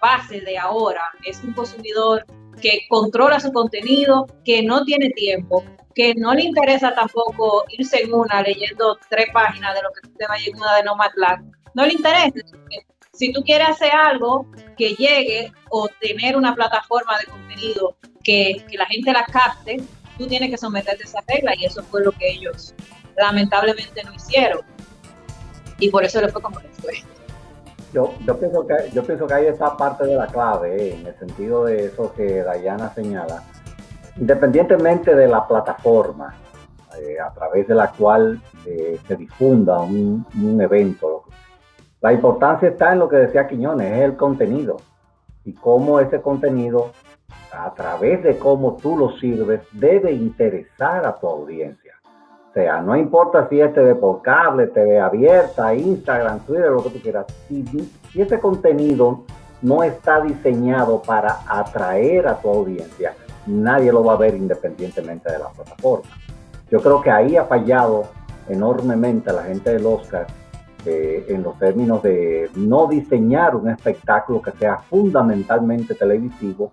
[0.01, 2.25] base de ahora es un consumidor
[2.61, 8.15] que controla su contenido, que no tiene tiempo, que no le interesa tampoco irse en
[8.15, 11.53] una leyendo tres páginas de lo que usted vaya en una de Nomadland.
[11.75, 12.39] No le interesa.
[13.13, 18.77] Si tú quieres hacer algo que llegue o tener una plataforma de contenido que, que
[18.77, 19.81] la gente la capte,
[20.17, 22.75] tú tienes que someterte a esa regla y eso fue lo que ellos
[23.17, 24.61] lamentablemente no hicieron.
[25.81, 27.03] Y por eso le fue como le fue.
[27.93, 31.07] Yo, yo, pienso que, yo pienso que ahí está parte de la clave, eh, en
[31.07, 33.43] el sentido de eso que Dayana señala.
[34.17, 36.35] Independientemente de la plataforma
[37.01, 41.25] eh, a través de la cual eh, se difunda un, un, evento,
[42.01, 44.77] la importancia está en lo que decía Quiñones, es el contenido.
[45.45, 46.91] Y cómo ese contenido,
[47.53, 51.88] a través de cómo tú lo sirves, debe interesar a tu audiencia
[52.59, 56.99] sea, no importa si es TV por cable, TV abierta, Instagram, Twitter, lo que tú
[57.01, 57.27] quieras.
[57.47, 57.65] Si,
[58.21, 59.23] ese contenido
[59.63, 63.15] no está diseñado para atraer a tu audiencia,
[63.47, 66.11] nadie lo va a ver independientemente de la plataforma.
[66.69, 68.07] Yo creo que ahí ha fallado
[68.49, 70.27] enormemente la gente del Oscar
[70.85, 76.73] eh, en los términos de no diseñar un espectáculo que sea fundamentalmente televisivo,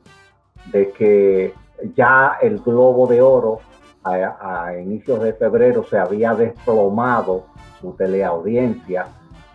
[0.71, 1.53] de que
[1.95, 3.59] ya el globo de oro
[4.05, 7.45] a, inicios de febrero se había desplomado
[7.81, 9.07] su teleaudiencia,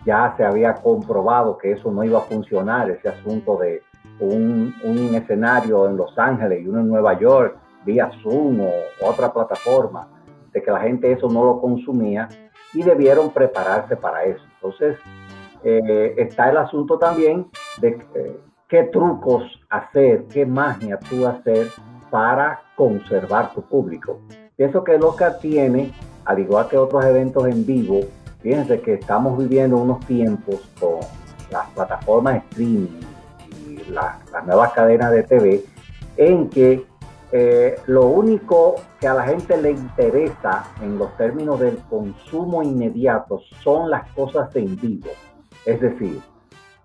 [0.05, 3.81] ya se había comprobado que eso no iba a funcionar, ese asunto de
[4.19, 4.73] un,
[5.15, 10.07] escenario en Los Ángeles y uno en Nueva York, vía Zoom o otra plataforma,
[10.51, 12.27] de que la gente eso no lo consumía
[12.73, 14.43] y debieron prepararse para eso.
[14.55, 14.97] Entonces,
[15.63, 17.47] eh, está el asunto también
[17.79, 21.67] de eh, qué trucos hacer, qué magia tú hacer
[22.09, 24.19] para conservar tu público.
[24.61, 25.91] Pienso que el Oscar tiene,
[26.23, 28.01] al igual que otros eventos en vivo,
[28.43, 30.99] fíjense que estamos viviendo unos tiempos con
[31.49, 32.99] las plataformas streaming
[33.67, 35.65] y las nuevas cadenas de TV,
[36.15, 36.85] en que
[37.31, 43.41] eh, lo único que a la gente le interesa en los términos del consumo inmediato
[43.63, 45.09] son las cosas en vivo.
[45.65, 46.21] Es decir,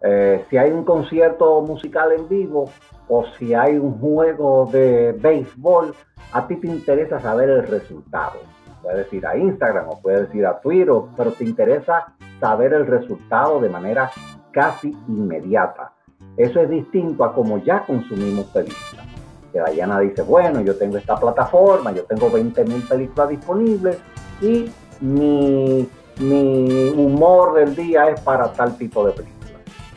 [0.03, 2.71] eh, si hay un concierto musical en vivo
[3.09, 5.95] o si hay un juego de béisbol,
[6.33, 8.41] a ti te interesa saber el resultado.
[8.83, 13.61] Puedes decir a Instagram o puedes decir a Twitter, pero te interesa saber el resultado
[13.61, 14.11] de manera
[14.53, 15.93] casi inmediata.
[16.37, 19.07] Eso es distinto a como ya consumimos películas.
[19.43, 23.99] porque Dayana dice, bueno, yo tengo esta plataforma, yo tengo 20 mil películas disponibles
[24.43, 24.71] y
[25.01, 25.89] mi,
[26.21, 29.36] mi humor del día es para tal tipo de película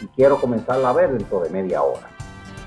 [0.02, 2.08] y quiero comenzarla a ver dentro de media hora.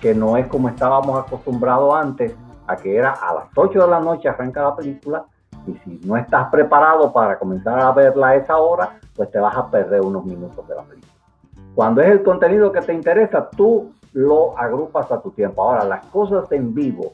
[0.01, 2.35] Que no es como estábamos acostumbrados antes,
[2.67, 5.25] a que era a las 8 de la noche arranca la película
[5.67, 9.57] y si no estás preparado para comenzar a verla a esa hora, pues te vas
[9.57, 11.13] a perder unos minutos de la película.
[11.75, 15.63] Cuando es el contenido que te interesa, tú lo agrupas a tu tiempo.
[15.63, 17.13] Ahora, las cosas en vivo,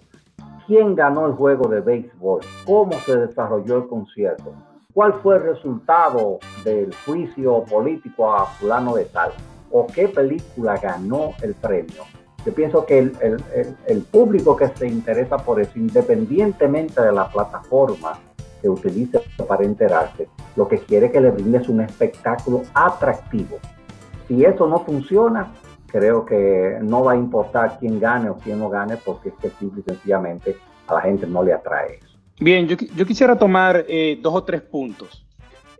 [0.66, 4.52] quién ganó el juego de béisbol, cómo se desarrolló el concierto,
[4.92, 9.30] cuál fue el resultado del juicio político a fulano de tal
[9.70, 12.04] o qué película ganó el premio.
[12.46, 18.18] Yo pienso que el, público que se interesa por eso, independientemente de la plataforma
[18.62, 23.58] que utilice para enterarse, lo que quiere que le brindes un espectáculo atractivo.
[24.26, 25.52] Si eso no funciona,
[25.86, 29.50] creo que no va a importar quién gane o quién no gane, porque es que
[29.58, 30.56] simple y sencillamente
[30.86, 32.18] a la gente no le atrae eso.
[32.40, 35.27] Bien, yo, quisiera tomar eh, dos o tres puntos.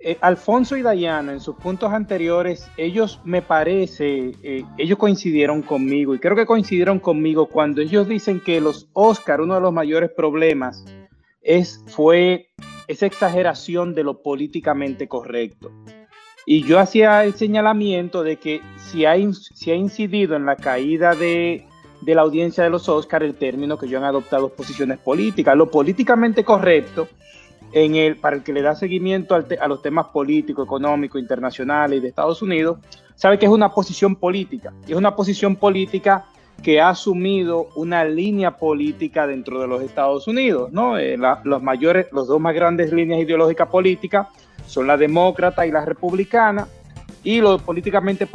[0.01, 6.15] Eh, Alfonso y Dayana, en sus puntos anteriores, ellos me parece, eh, ellos coincidieron conmigo
[6.15, 10.11] y creo que coincidieron conmigo cuando ellos dicen que los Oscar, uno de los mayores
[10.17, 10.85] problemas
[11.43, 12.51] es, fue
[12.87, 15.73] esa exageración de lo políticamente correcto.
[16.47, 21.67] Y yo hacía el señalamiento de que si ha, incidido en la caída de,
[22.03, 25.57] de la audiencia de los Oscar el término que yo han adoptado posiciones políticas.
[25.57, 27.09] Lo políticamente correcto
[27.73, 32.01] en el, para el que le da seguimiento a los temas políticos, económicos, internacionales y
[32.01, 32.79] de Estados Unidos,
[33.15, 34.73] sabe que es una posición política.
[34.87, 36.27] Y es una posición política
[36.63, 40.73] que ha asumido una línea política dentro de los Estados Unidos.
[40.73, 40.99] ¿no?
[40.99, 44.29] Eh, los, mayores, los dos más grandes líneas ideológicas políticas
[44.67, 46.67] son la demócrata y la republicana.
[47.25, 48.29] Y lo políticamente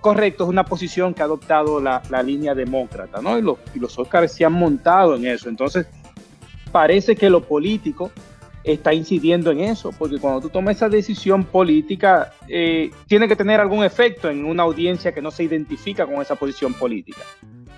[0.00, 3.38] correcto es una posición que ha adoptado la, línea demócrata, ¿no?
[3.38, 5.48] Y los, y los Oscars se han montado en eso.
[5.48, 5.86] Entonces,
[6.72, 8.10] parece que lo político
[8.66, 13.60] está incidiendo en eso, porque cuando tú tomas esa decisión política, eh, tiene que tener
[13.60, 17.20] algún efecto en una audiencia que no se identifica con esa posición política.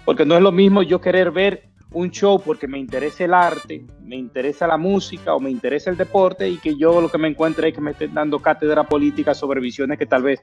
[0.07, 3.85] Porque no es lo mismo yo querer ver un show porque me interesa el arte,
[4.03, 7.29] me interesa la música o me interesa el deporte y que yo lo que me
[7.29, 10.43] encuentre es que me estén dando cátedra política sobre visiones que tal vez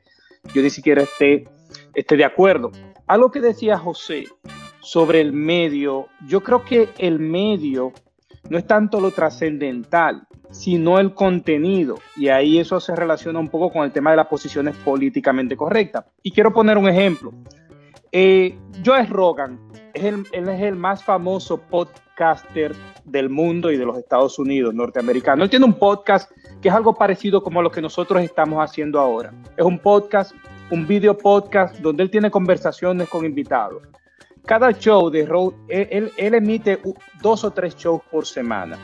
[0.53, 1.47] yo ni siquiera esté,
[1.95, 2.71] esté de acuerdo.
[3.07, 4.25] Algo que decía José
[4.79, 7.93] sobre el medio, yo creo que el medio
[8.49, 10.27] no es tanto lo trascendental,
[10.57, 11.95] sino el contenido.
[12.15, 16.05] Y ahí eso se relaciona un poco con el tema de las posiciones políticamente correctas.
[16.23, 17.33] Y quiero poner un ejemplo.
[18.11, 19.59] Eh, Joe Rogan,
[19.93, 25.43] es él es el más famoso podcaster del mundo y de los Estados Unidos norteamericanos.
[25.43, 26.31] Él tiene un podcast
[26.61, 29.33] que es algo parecido como lo que nosotros estamos haciendo ahora.
[29.57, 30.33] Es un podcast,
[30.71, 33.83] un video podcast donde él tiene conversaciones con invitados
[34.45, 36.79] cada show de Road, él, emite
[37.21, 38.77] dos o tres shows por semana.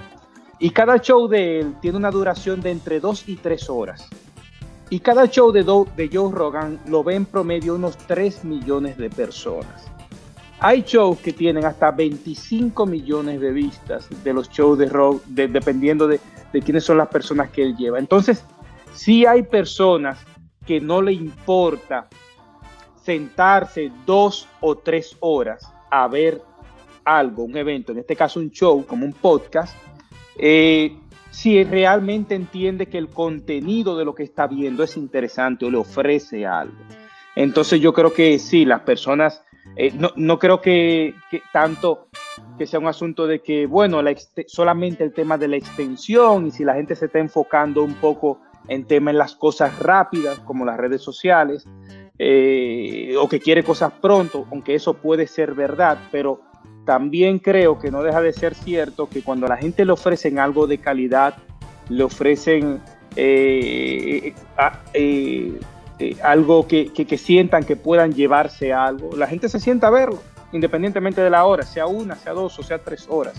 [0.62, 4.08] Y cada show de él tiene una duración de entre dos y tres horas.
[4.92, 9.88] Y cada show de, Joe Rogan lo ven promedio unos 3 millones de personas.
[10.60, 16.20] Hay shows que tienen hasta 25 millones de vistas de los shows de dependiendo de,
[16.54, 17.98] de quiénes son las personas que él lleva.
[17.98, 18.44] Entonces,
[18.94, 20.20] sí hay personas
[20.68, 22.08] que no le importa
[23.04, 26.40] sentarse dos o tres horas a ver
[27.04, 29.76] algo, un evento, en este caso un show, como un podcast,
[30.38, 30.98] eh,
[31.32, 35.78] si realmente entiende que el contenido de lo que está viendo es interesante o le
[35.78, 36.76] ofrece algo.
[37.36, 39.42] Entonces yo creo que sí, las personas,
[39.76, 41.16] eh, no, creo que,
[41.54, 42.08] tanto
[42.58, 44.02] que sea un asunto de que, bueno,
[44.48, 48.40] solamente el tema de la extensión y si la gente se está enfocando un poco
[48.68, 51.66] en temas en las cosas rápidas como las redes sociales,
[52.20, 56.42] eh, o que quiere cosas pronto, aunque eso puede ser verdad, pero
[56.86, 60.40] también creo que no deja de ser cierto que cuando a la gente le ofrecen
[60.40, 61.36] algo de calidad,
[61.90, 62.82] le ofrecen
[63.16, 64.34] eh,
[64.94, 65.60] eh,
[66.24, 70.22] algo que, sientan que puedan llevarse algo, la gente se sienta a verlo,
[70.52, 73.36] independientemente de la hora, sea una, sea dos o sea tres horas.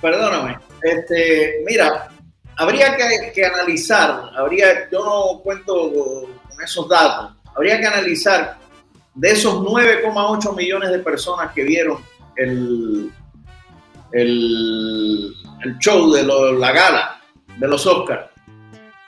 [0.00, 2.08] Perdóname, este, mira,
[2.56, 8.56] habría que, que analizar, habría, yo no cuento con esos datos, habría que analizar
[9.14, 11.98] de esos 9,8 millones de personas que vieron
[12.36, 13.10] el,
[14.12, 15.34] el,
[15.78, 17.20] show de la gala
[17.58, 18.30] de los Oscars.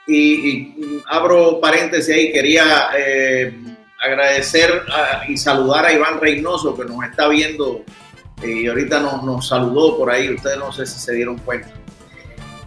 [0.07, 3.53] Y, abro paréntesis ahí, quería eh,
[4.01, 4.83] agradecer
[5.27, 7.83] y saludar a Iván Reynoso que nos está viendo
[8.41, 11.69] eh, y ahorita nos, saludó por ahí, ustedes no sé si se dieron cuenta.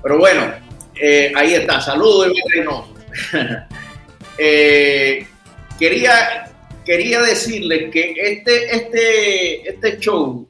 [0.03, 0.53] Pero bueno,
[1.01, 2.95] eh, ahí está, saludos Iván Reynoso.
[5.79, 6.53] quería,
[6.85, 10.50] quería decirles que este, este, este show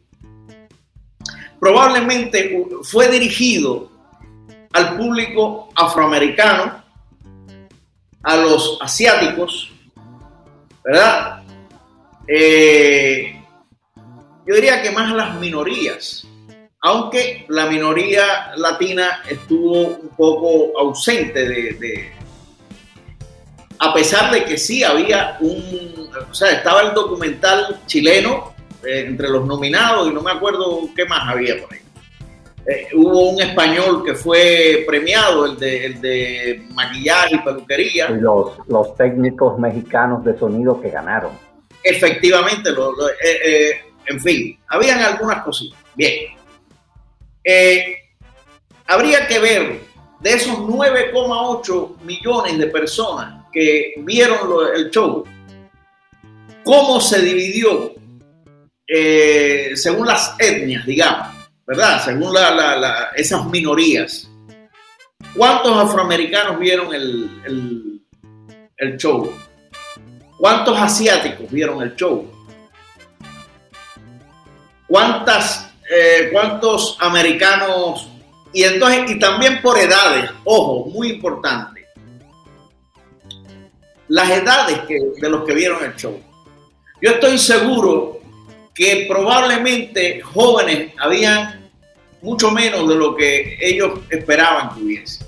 [1.60, 3.90] probablemente fue dirigido
[4.72, 6.82] al público afroamericano,
[8.22, 9.70] a los asiáticos,
[10.84, 11.42] ¿verdad?
[12.26, 13.40] Eh,
[14.46, 16.26] yo diría que más a las minorías,
[16.82, 22.12] aunque la minoría latina estuvo un poco ausente de,
[23.78, 28.54] a pesar de que sí había un, o sea, estaba el documental chileno
[28.84, 31.80] eh, entre los nominados y no me acuerdo qué más había por ahí.
[32.66, 38.10] Eh, hubo un español que fue premiado, el de, el de maquillaje y peluquería.
[38.10, 41.32] Y los, los técnicos mexicanos de sonido que ganaron.
[41.82, 42.70] Efectivamente,
[43.24, 45.78] eh, en fin, habían algunas cositas.
[45.94, 46.34] Bien.
[48.86, 49.80] habría que ver
[50.20, 54.38] de esos 9,8 millones de personas que vieron
[54.74, 55.24] el show,
[56.64, 57.99] cómo se dividió
[58.92, 61.28] eh, según las etnias, digamos,
[61.64, 62.04] ¿verdad?
[62.04, 62.34] Según
[63.14, 64.28] esas minorías.
[65.36, 68.02] ¿Cuántos afroamericanos vieron el,
[68.76, 69.32] el, show?
[70.36, 72.28] ¿Cuántos asiáticos vieron el show?
[74.88, 78.08] ¿Cuántas, eh, ¿Cuántos americanos?
[78.52, 81.86] Y entonces, y también por edades, ojo, muy importante.
[84.08, 86.20] Las edades que, de los que vieron el show.
[87.00, 88.19] Yo estoy seguro
[88.80, 91.70] que probablemente jóvenes habían
[92.22, 95.26] mucho menos de lo que ellos esperaban que hubiese.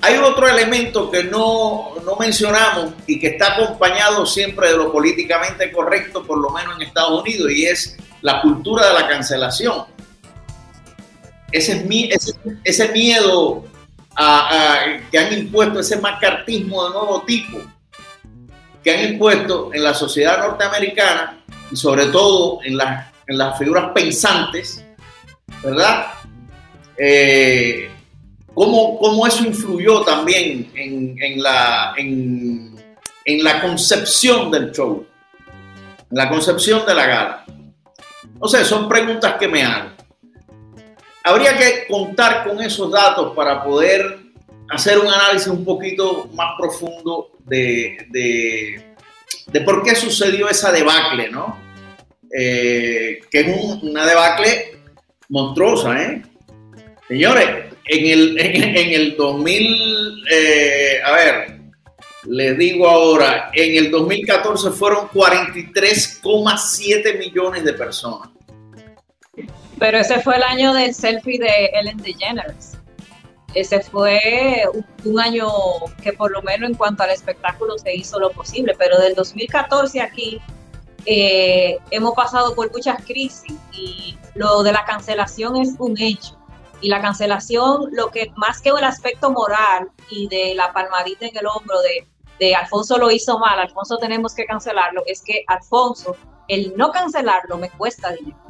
[0.00, 5.70] Hay otro elemento que no, no, mencionamos y que está acompañado siempre de lo políticamente
[5.70, 9.84] correcto, por lo menos en Estados Unidos, y es la cultura de la cancelación.
[11.52, 12.32] Ese, ese,
[12.64, 13.66] ese miedo
[14.16, 14.80] a,
[15.10, 17.58] que han impuesto, ese macartismo de nuevo tipo
[18.82, 21.37] que han impuesto en la sociedad norteamericana
[21.70, 22.78] y sobre todo en,
[23.26, 24.84] en las figuras pensantes,
[25.62, 26.06] ¿verdad?
[26.96, 27.90] Eh,
[28.54, 32.74] ¿cómo, eso influyó también en, la, en,
[33.44, 35.06] la concepción del show,
[36.10, 37.44] en la concepción de la gala?
[38.40, 39.90] No sé, son preguntas que me hago.
[41.24, 44.18] Habría que contar con esos datos para poder
[44.70, 48.87] hacer un análisis un poquito más profundo de, de
[49.64, 51.60] por qué sucedió esa debacle, ¿no?
[52.36, 53.46] Eh, que es
[53.82, 54.78] una debacle
[55.28, 56.22] monstruosa, ¿eh?
[57.08, 61.58] Señores, en el, en, el 2000, eh, a ver,
[62.26, 68.28] les digo ahora, en el 2014 fueron 43,7 millones de personas.
[69.78, 72.77] Pero ese fue el año del selfie de Ellen DeGeneres
[73.54, 74.64] ese fue
[75.04, 75.48] un, año
[76.02, 80.00] que por lo menos en cuanto al espectáculo se hizo lo posible, pero del 2014
[80.00, 80.40] aquí
[81.06, 86.36] eh, hemos pasado por muchas crisis y lo de la cancelación es un hecho.
[86.80, 91.36] Y la cancelación, lo que más que el aspecto moral y de la palmadita en
[91.36, 92.06] el hombro de,
[92.38, 96.14] de Alfonso lo hizo mal, Alfonso tenemos que cancelarlo, es que Alfonso,
[96.46, 98.47] el no cancelarlo me cuesta dinero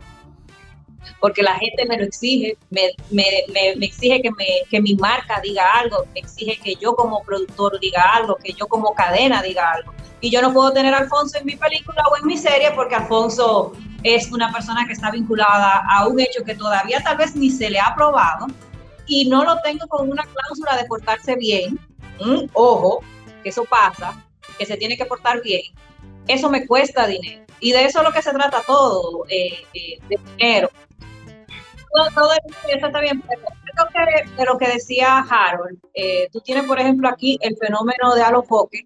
[1.21, 5.41] porque la gente me lo exige, me, me, me, exige que, me, que mi marca
[5.43, 9.73] diga algo, me exige que yo como productor diga algo, que yo como cadena diga
[9.73, 9.93] algo.
[10.21, 12.97] Y yo no puedo tener a Alfonso en mi película o en mi serie porque
[12.97, 13.73] Alfonso
[14.03, 17.71] es una persona que está vinculada a un hecho que todavía tal vez ni se
[17.71, 18.47] le ha aprobado
[19.07, 21.79] y no lo tengo con una cláusula de portarse bien.
[22.53, 23.03] Ojo,
[23.43, 24.25] que eso pasa,
[24.59, 25.63] que se tiene que portar bien.
[26.27, 27.48] Eso me cuesta dinero.
[27.61, 30.71] Y de eso es lo que se trata todo, eh, eh, de dinero
[32.15, 32.33] todo,
[32.69, 37.09] eso está bien, pero que, de lo que decía Harold, eh, tú tienes, por ejemplo,
[37.09, 38.85] aquí el fenómeno de Alofoque,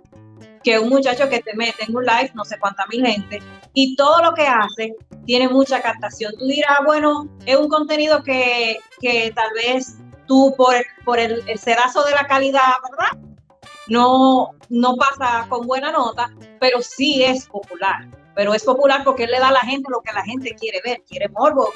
[0.63, 3.41] que un muchacho que te mete en un live, no sé cuánta mil gente,
[3.75, 4.95] y todo lo que hace
[5.27, 6.35] tiene mucha captación.
[6.39, 9.97] Tú dirás, bueno, es un contenido que, que tal vez
[10.27, 13.19] tú por, por el, el sedazo de la calidad, ¿verdad?
[13.89, 18.07] No, no pasa con buena nota, pero sí es popular.
[18.35, 20.81] Pero es popular porque él le da a la gente lo que la gente quiere
[20.85, 21.71] ver, quiere morbo,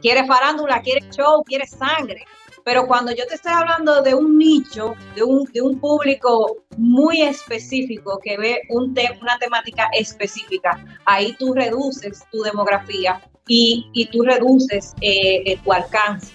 [0.00, 2.24] quiere farándula, quiere show, quiere sangre.
[2.64, 7.22] Pero cuando yo te estoy hablando de un nicho, de un, de un público muy
[7.22, 14.22] específico que ve un una temática específica, ahí tú reduces tu demografía y, y tú
[14.22, 16.32] reduces eh, eh, tu alcance.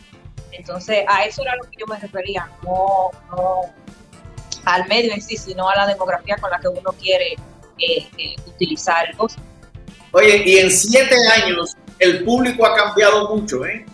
[0.52, 3.62] Entonces, a eso era lo que yo me refería, no, no
[4.66, 7.38] al medio en sí, sino a la demografía con la que uno quiere
[7.80, 9.42] eh, utilizar cosas.
[10.12, 13.86] Oye, y en siete años el público ha cambiado mucho, ¿eh?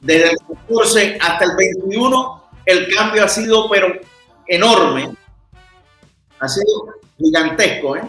[0.00, 0.36] Desde el
[0.66, 3.88] 14 hasta el 21, el cambio ha sido, pero
[4.46, 5.10] enorme.
[6.40, 6.66] Ha sido
[7.18, 8.02] gigantesco, ¿eh?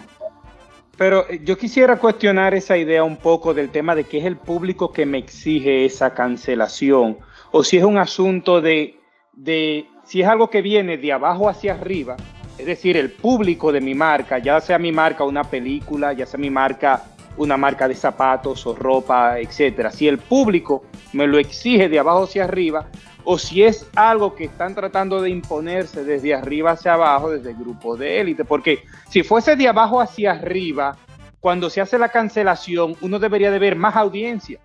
[0.97, 4.37] Pero eh, yo quisiera cuestionar esa idea un poco del tema de que es el
[4.37, 7.17] público que me exige esa cancelación,
[7.51, 8.99] o si es un asunto de,
[9.33, 12.17] de si es algo que viene de abajo hacia arriba,
[12.57, 16.39] es decir, el público de mi marca, ya sea mi marca una película, ya sea
[16.39, 17.03] mi marca
[17.37, 19.91] una marca de zapatos o ropa, etcétera.
[19.91, 20.83] Si el público
[21.13, 22.87] me lo exige de abajo hacia arriba,
[23.23, 27.55] o si es algo que están tratando de imponerse desde arriba hacia abajo, desde el
[27.55, 30.97] grupo de élite, porque si fuese de abajo hacia arriba,
[31.39, 34.59] cuando se hace la cancelación, uno debería de ver más audiencia,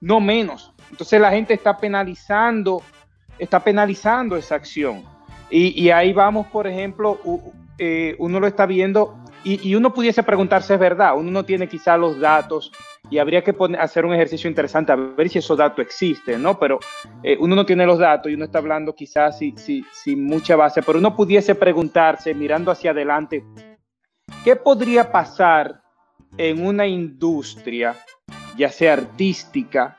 [0.00, 0.72] no menos.
[0.90, 2.82] Entonces la gente está penalizando,
[3.38, 5.04] está penalizando esa acción.
[5.50, 7.18] Y, ahí vamos, por ejemplo,
[7.78, 11.96] eh, uno lo está viendo y, uno pudiese preguntarse, es verdad, uno no tiene quizá
[11.96, 12.70] los datos
[13.08, 16.58] y habría que hacer un ejercicio interesante a ver si esos datos existen, ¿no?
[16.58, 16.78] Pero
[17.22, 20.82] eh, uno no tiene los datos y uno está hablando quizás sin, sin mucha base,
[20.82, 23.44] pero uno pudiese preguntarse, mirando hacia adelante,
[24.44, 25.80] ¿qué podría pasar
[26.36, 27.96] en una industria,
[28.56, 29.96] ya sea artística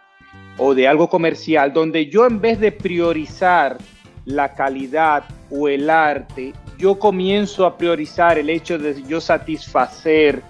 [0.57, 3.77] o de algo comercial, donde yo en vez de priorizar
[4.25, 10.41] la calidad o el arte, yo comienzo a priorizar el hecho de yo satisfacer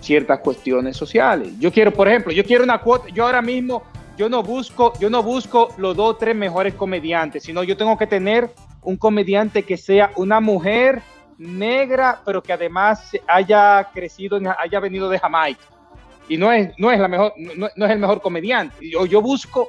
[0.00, 1.52] ciertas cuestiones sociales.
[1.58, 3.82] Yo quiero, por ejemplo, yo quiero una cuota, yo ahora mismo,
[4.16, 7.96] yo no busco, yo no busco los dos o tres mejores comediantes, sino yo tengo
[7.98, 8.50] que tener
[8.82, 11.02] un comediante que sea una mujer
[11.38, 15.64] negra, pero que además haya crecido, haya venido de Jamaica.
[16.28, 18.76] Y no es, no es la mejor, no, es el mejor comediante.
[18.88, 19.68] Yo, yo busco,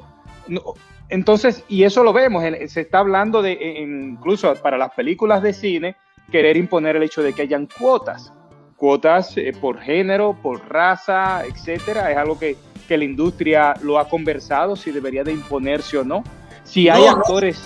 [1.10, 5.96] entonces, y eso lo vemos, se está hablando de, incluso para las películas de cine,
[6.32, 8.32] querer imponer el hecho de que hayan cuotas
[8.76, 12.12] cuotas eh, por género, por raza, etcétera.
[12.12, 16.24] Es algo que, la industria lo ha conversado, si debería de imponerse o no.
[16.64, 17.62] Si hay actores,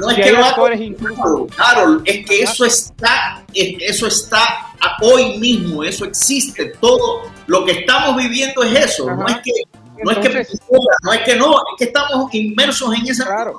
[0.00, 1.46] no, si hay actores incluso.
[1.54, 6.72] Claro, es que eso está, eso está hoy mismo, eso existe.
[6.80, 9.06] Todo lo que estamos viviendo es eso.
[9.12, 9.52] No es que
[10.04, 10.28] no, es que
[11.02, 13.58] no es que no, es que estamos inmersos en ese mundo.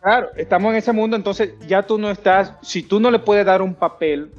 [0.00, 3.44] Claro, estamos en ese mundo, entonces ya tú no estás, si tú no le puedes
[3.46, 4.32] dar un papel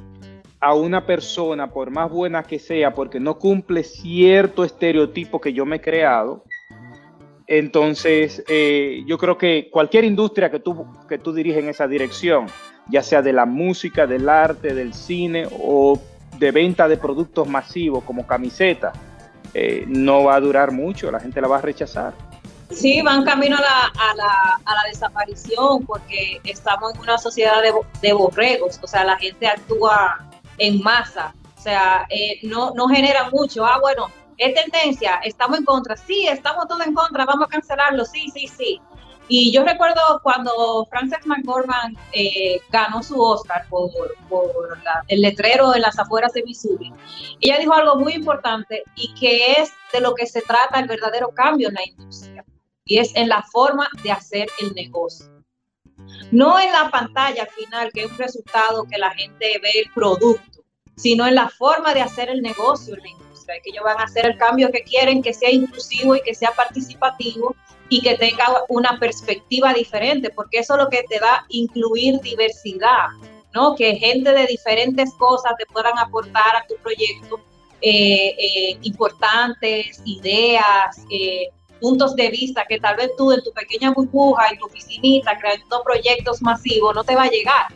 [0.60, 5.66] a una persona, por más buena que sea, porque no cumple cierto estereotipo que yo
[5.66, 6.44] me he creado,
[7.46, 12.46] entonces eh, yo creo que cualquier industria que tú, que tú diriges en esa dirección,
[12.88, 16.00] ya sea de la música, del arte, del cine o
[16.38, 18.92] de venta de productos masivos como camiseta,
[19.54, 22.12] eh, no va a durar mucho, la gente la va a rechazar.
[22.70, 27.62] Sí, van camino a la, a la, a la desaparición porque estamos en una sociedad
[27.62, 30.26] de, de borregos, o sea, la gente actúa
[30.58, 31.34] en masa.
[31.56, 33.64] O sea, eh, no, no genera mucho.
[33.64, 35.96] Ah, bueno, es tendencia, estamos en contra.
[35.96, 38.04] Sí, estamos todos en contra, vamos a cancelarlo.
[38.04, 38.80] Sí, sí, sí.
[39.28, 43.90] Y yo recuerdo cuando Frances McDormand eh, ganó su Oscar por,
[45.08, 46.92] el letrero en las afueras de Missouri,
[47.40, 51.30] ella dijo algo muy importante y que es de lo que se trata el verdadero
[51.30, 52.44] cambio en la industria,
[52.84, 55.26] y es en la forma de hacer el negocio.
[56.30, 60.62] No en la pantalla final, que es un resultado que la gente ve el producto,
[60.96, 64.04] sino en la forma de hacer el negocio en la industria, que ellos van a
[64.04, 67.56] hacer el cambio que quieren, que sea inclusivo y que sea participativo
[67.88, 73.08] y que tenga una perspectiva diferente, porque eso es lo que te da incluir diversidad,
[73.52, 73.74] ¿no?
[73.74, 77.40] Que gente de diferentes cosas te puedan aportar a tu proyecto
[77.80, 81.48] eh, eh, importantes, ideas, eh,
[81.80, 85.82] puntos de vista que tal vez tú en tu pequeña burbuja, en tu oficinita, creando
[85.84, 87.66] proyectos masivos, no te va a llegar.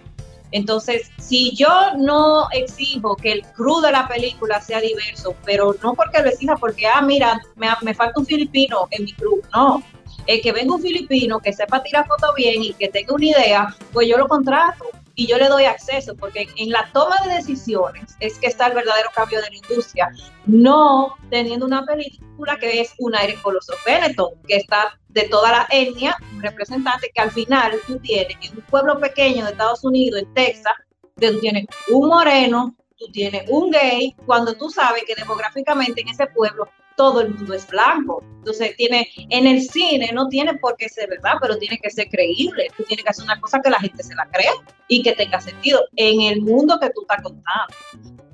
[0.51, 5.95] Entonces, si yo no exijo que el crew de la película sea diverso, pero no
[5.95, 9.83] porque lo exija, porque, ah, mira, me, me falta un filipino en mi crew, no.
[10.29, 13.75] El que venga un filipino que sepa tirar fotos bien y que tenga una idea,
[13.95, 18.15] pues yo lo contrato y yo le doy acceso, porque en la toma de decisiones
[18.21, 20.11] es que está el verdadero cambio de la industria,
[20.45, 25.67] no teniendo una película que es un aire coloso Benetton, que está de toda la
[25.71, 30.21] etnia, un representante que al final tú tienes en un pueblo pequeño de Estados Unidos,
[30.21, 30.75] en Texas,
[31.19, 36.09] que tú tienes un moreno, tú tienes un gay, cuando tú sabes que demográficamente en
[36.11, 36.69] ese pueblo
[36.99, 38.23] todo el mundo es blanco.
[38.39, 42.09] Entonces, tiene, en el cine no tiene por qué ser verdad, pero tiene que ser
[42.09, 42.69] creíble.
[42.77, 44.51] Tú tienes que hacer una cosa que la gente se la crea
[44.89, 47.73] y que tenga sentido en el mundo que tú estás contando.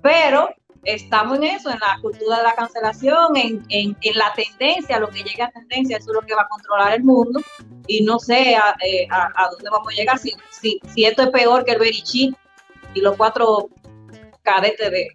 [0.03, 0.49] Pero
[0.85, 5.23] estamos en eso, en la cultura de la cancelación, en, en, la tendencia, lo que
[5.23, 7.41] llegue a tendencia, eso es lo que va a controlar el mundo.
[7.87, 9.07] Y no sé a, eh,
[9.51, 12.35] dónde vamos a llegar, si, si, si esto es peor que el Berichi
[12.95, 13.69] y los cuatro
[14.45, 15.09] cadete de,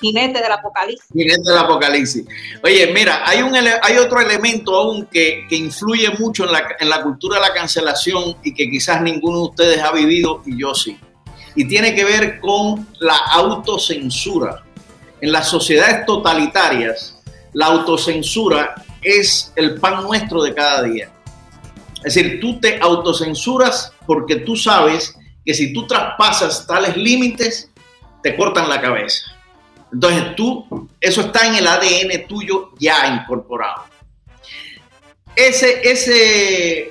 [0.00, 1.08] Jinete del Apocalipsis.
[1.12, 2.24] Jinete del Apocalipsis.
[2.62, 6.88] Oye, mira, hay, un, hay otro elemento aún que, que influye mucho en la, en
[6.88, 10.74] la cultura de la cancelación y que quizás ninguno de ustedes ha vivido y yo
[10.74, 10.98] sí.
[11.56, 14.62] Y tiene que ver con la autocensura.
[15.20, 17.18] en las sociedades totalitarias,
[17.52, 21.10] la autocensura es el pan nuestro de cada día.
[22.04, 25.14] Es decir, tú te autocensuras porque tú sabes
[25.44, 27.70] que si tú traspasas tales límites,
[28.26, 29.32] te cortan la cabeza.
[29.92, 33.84] Entonces tú, eso está en el ADN tuyo ya incorporado.
[35.36, 36.90] Ese, ese,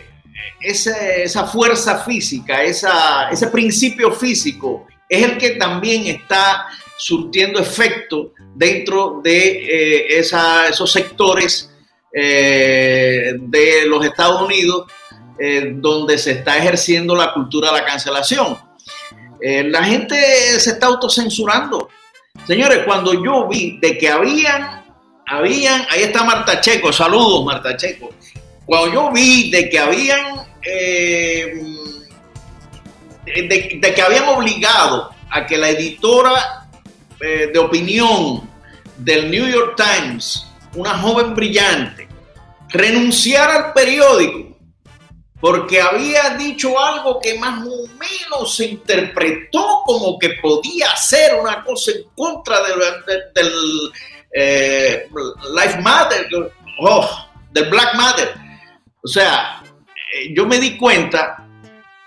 [0.62, 6.68] esa fuerza física, ese principio físico, es el que también está
[6.98, 11.70] surtiendo efecto dentro de eh, esos sectores
[12.14, 14.90] eh, de los Estados Unidos
[15.38, 18.58] eh, donde se está ejerciendo la cultura de la cancelación.
[19.42, 20.16] La gente
[20.60, 21.90] se está autocensurando.
[22.48, 24.84] Señores, cuando yo vi de que habían,
[25.28, 28.12] habían, ahí está Marta Checo, saludos Marta Checo.
[28.66, 30.46] Cuando yo vi de que habían,
[33.26, 36.68] de que habían obligado a que la editora
[37.20, 38.50] eh, de opinión
[38.98, 42.08] del New York Times, una joven brillante,
[42.70, 44.55] renunciara al periódico
[45.46, 51.64] porque había dicho algo que más o menos se interpretó como que podía ser una
[51.64, 53.92] cosa en contra del,
[54.34, 55.08] eh,
[55.54, 56.28] Life Matter,
[56.80, 58.34] oh, del Black Matter.
[59.04, 59.62] O sea,
[60.16, 61.46] eh, yo me di cuenta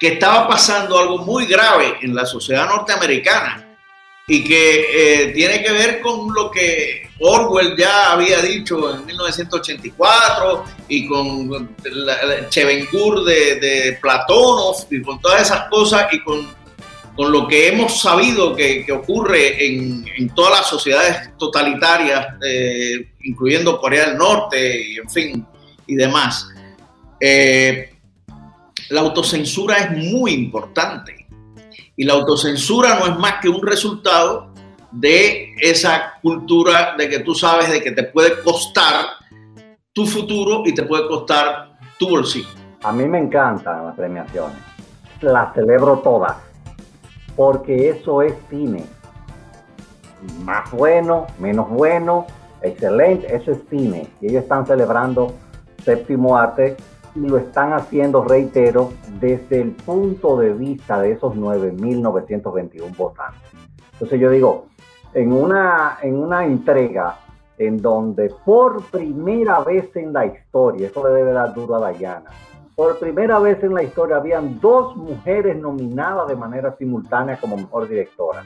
[0.00, 3.67] que estaba pasando algo muy grave en la sociedad norteamericana
[4.30, 10.64] y que eh, tiene que ver con lo que Orwell ya había dicho en 1984
[10.88, 11.74] y con
[12.50, 16.46] Chevengur de, de Platónov y con todas esas cosas y con,
[17.16, 23.80] con lo que hemos sabido que, ocurre en, en, todas las sociedades totalitarias, eh, incluyendo
[23.80, 25.46] Corea del Norte y en fin
[25.86, 26.48] y demás.
[27.18, 27.94] Eh,
[28.90, 31.27] la autocensura es muy importante
[31.98, 34.52] y la autocensura no es más que un resultado
[34.92, 39.04] de esa cultura de que tú sabes de que te puede costar
[39.92, 42.48] tu futuro y te puede costar tu bolsillo.
[42.84, 44.56] A mí me encantan las premiaciones.
[45.20, 46.36] Las celebro todas.
[47.34, 48.84] Porque eso es cine.
[50.44, 52.26] Más bueno, menos bueno,
[52.62, 54.06] excelente, eso es cine.
[54.20, 55.34] Y ellos están celebrando
[55.84, 56.76] séptimo arte
[57.14, 58.90] y lo están haciendo, reitero,
[59.20, 63.50] desde el punto de vista de esos 9.921 votantes.
[63.92, 64.66] Entonces yo digo,
[65.14, 67.16] en una, en una entrega
[67.58, 72.30] en donde por primera vez en la historia, eso le debe dar duro a Dayana,
[72.76, 77.88] por primera vez en la historia habían dos mujeres nominadas de manera simultánea como mejor
[77.88, 78.44] directora.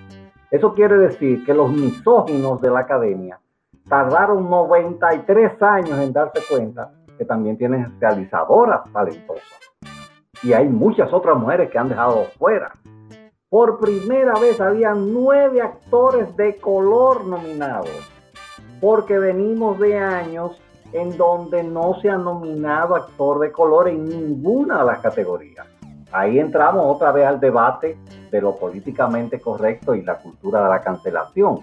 [0.50, 3.38] Eso quiere decir que los misóginos de la academia
[3.86, 6.92] tardaron 93 años en darse cuenta
[7.24, 9.60] también tienen realizadoras talentosas.
[10.42, 12.72] Y hay muchas otras mujeres que han dejado fuera.
[13.48, 18.10] Por primera vez había nueve actores de color nominados,
[18.80, 20.60] porque venimos de años
[20.92, 25.66] en donde no se ha nominado actor de color en ninguna de las categorías.
[26.12, 27.96] Ahí entramos otra vez al debate
[28.30, 31.60] de lo políticamente correcto y la cultura de la cancelación.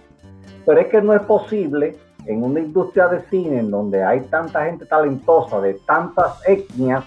[0.65, 4.65] Pero es que no es posible en una industria de cine en donde hay tanta
[4.65, 7.03] gente talentosa de tantas etnias,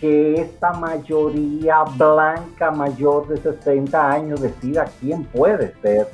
[0.00, 6.08] que esta mayoría blanca mayor de 60 años decida quién puede ser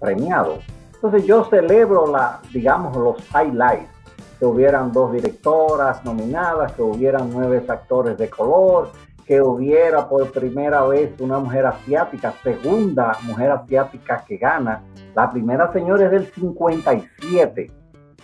[0.00, 0.58] premiado.
[0.94, 3.90] Entonces yo celebro la, digamos, los highlights,
[4.38, 8.90] que hubieran dos directoras nominadas, que hubieran nueve actores de color,
[9.28, 14.82] que hubiera por primera vez una mujer asiática, segunda mujer asiática que gana.
[15.14, 17.70] La primera, señora, es del 57.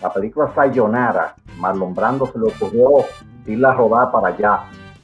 [0.01, 1.35] La película Sayonara.
[1.59, 3.05] Marlon Brando se le ocurrió
[3.45, 4.63] irla a rodar para allá.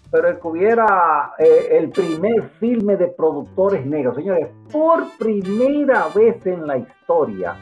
[0.09, 4.15] Pero el que hubiera eh, el primer filme de productores negros.
[4.15, 7.55] Señores, por primera vez en la historia,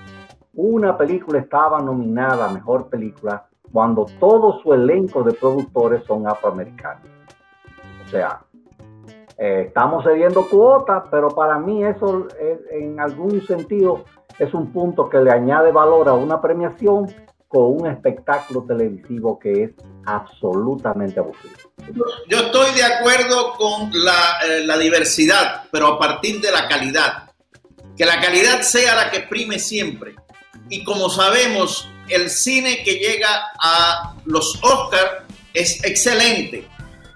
[0.53, 7.18] una película estaba nominada a mejor película cuando todo su elenco de productores son afroamericanos.
[8.09, 8.41] O sea,
[9.37, 12.27] eh, estamos cediendo cuotas, pero para mí eso
[12.71, 14.03] en algún sentido
[14.39, 17.05] es un punto que le añade valor a una premiación
[17.47, 19.71] con un espectáculo televisivo que es
[20.05, 21.55] absolutamente aburrido.
[22.27, 27.31] Yo estoy de acuerdo con la, eh, la diversidad, pero a partir de la calidad.
[27.95, 30.15] Que la calidad sea la que prime siempre.
[30.69, 33.29] Y como sabemos, el cine que llega
[33.61, 36.67] a los Oscars es excelente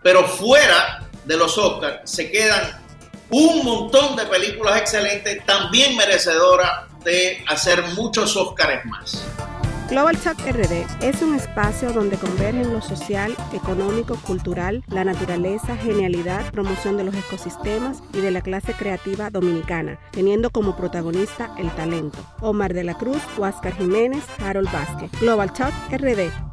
[0.03, 2.83] pero fuera de los Oscars se quedan
[3.29, 9.25] un montón de películas excelentes, también merecedoras de hacer muchos Oscars más.
[9.89, 16.51] Global Talk RD es un espacio donde convergen lo social, económico, cultural, la naturaleza, genialidad,
[16.51, 22.17] promoción de los ecosistemas y de la clase creativa dominicana, teniendo como protagonista el talento.
[22.39, 25.11] Omar de la Cruz, Huáscar Jiménez, Harold Vázquez.
[25.19, 26.52] Global Talk RD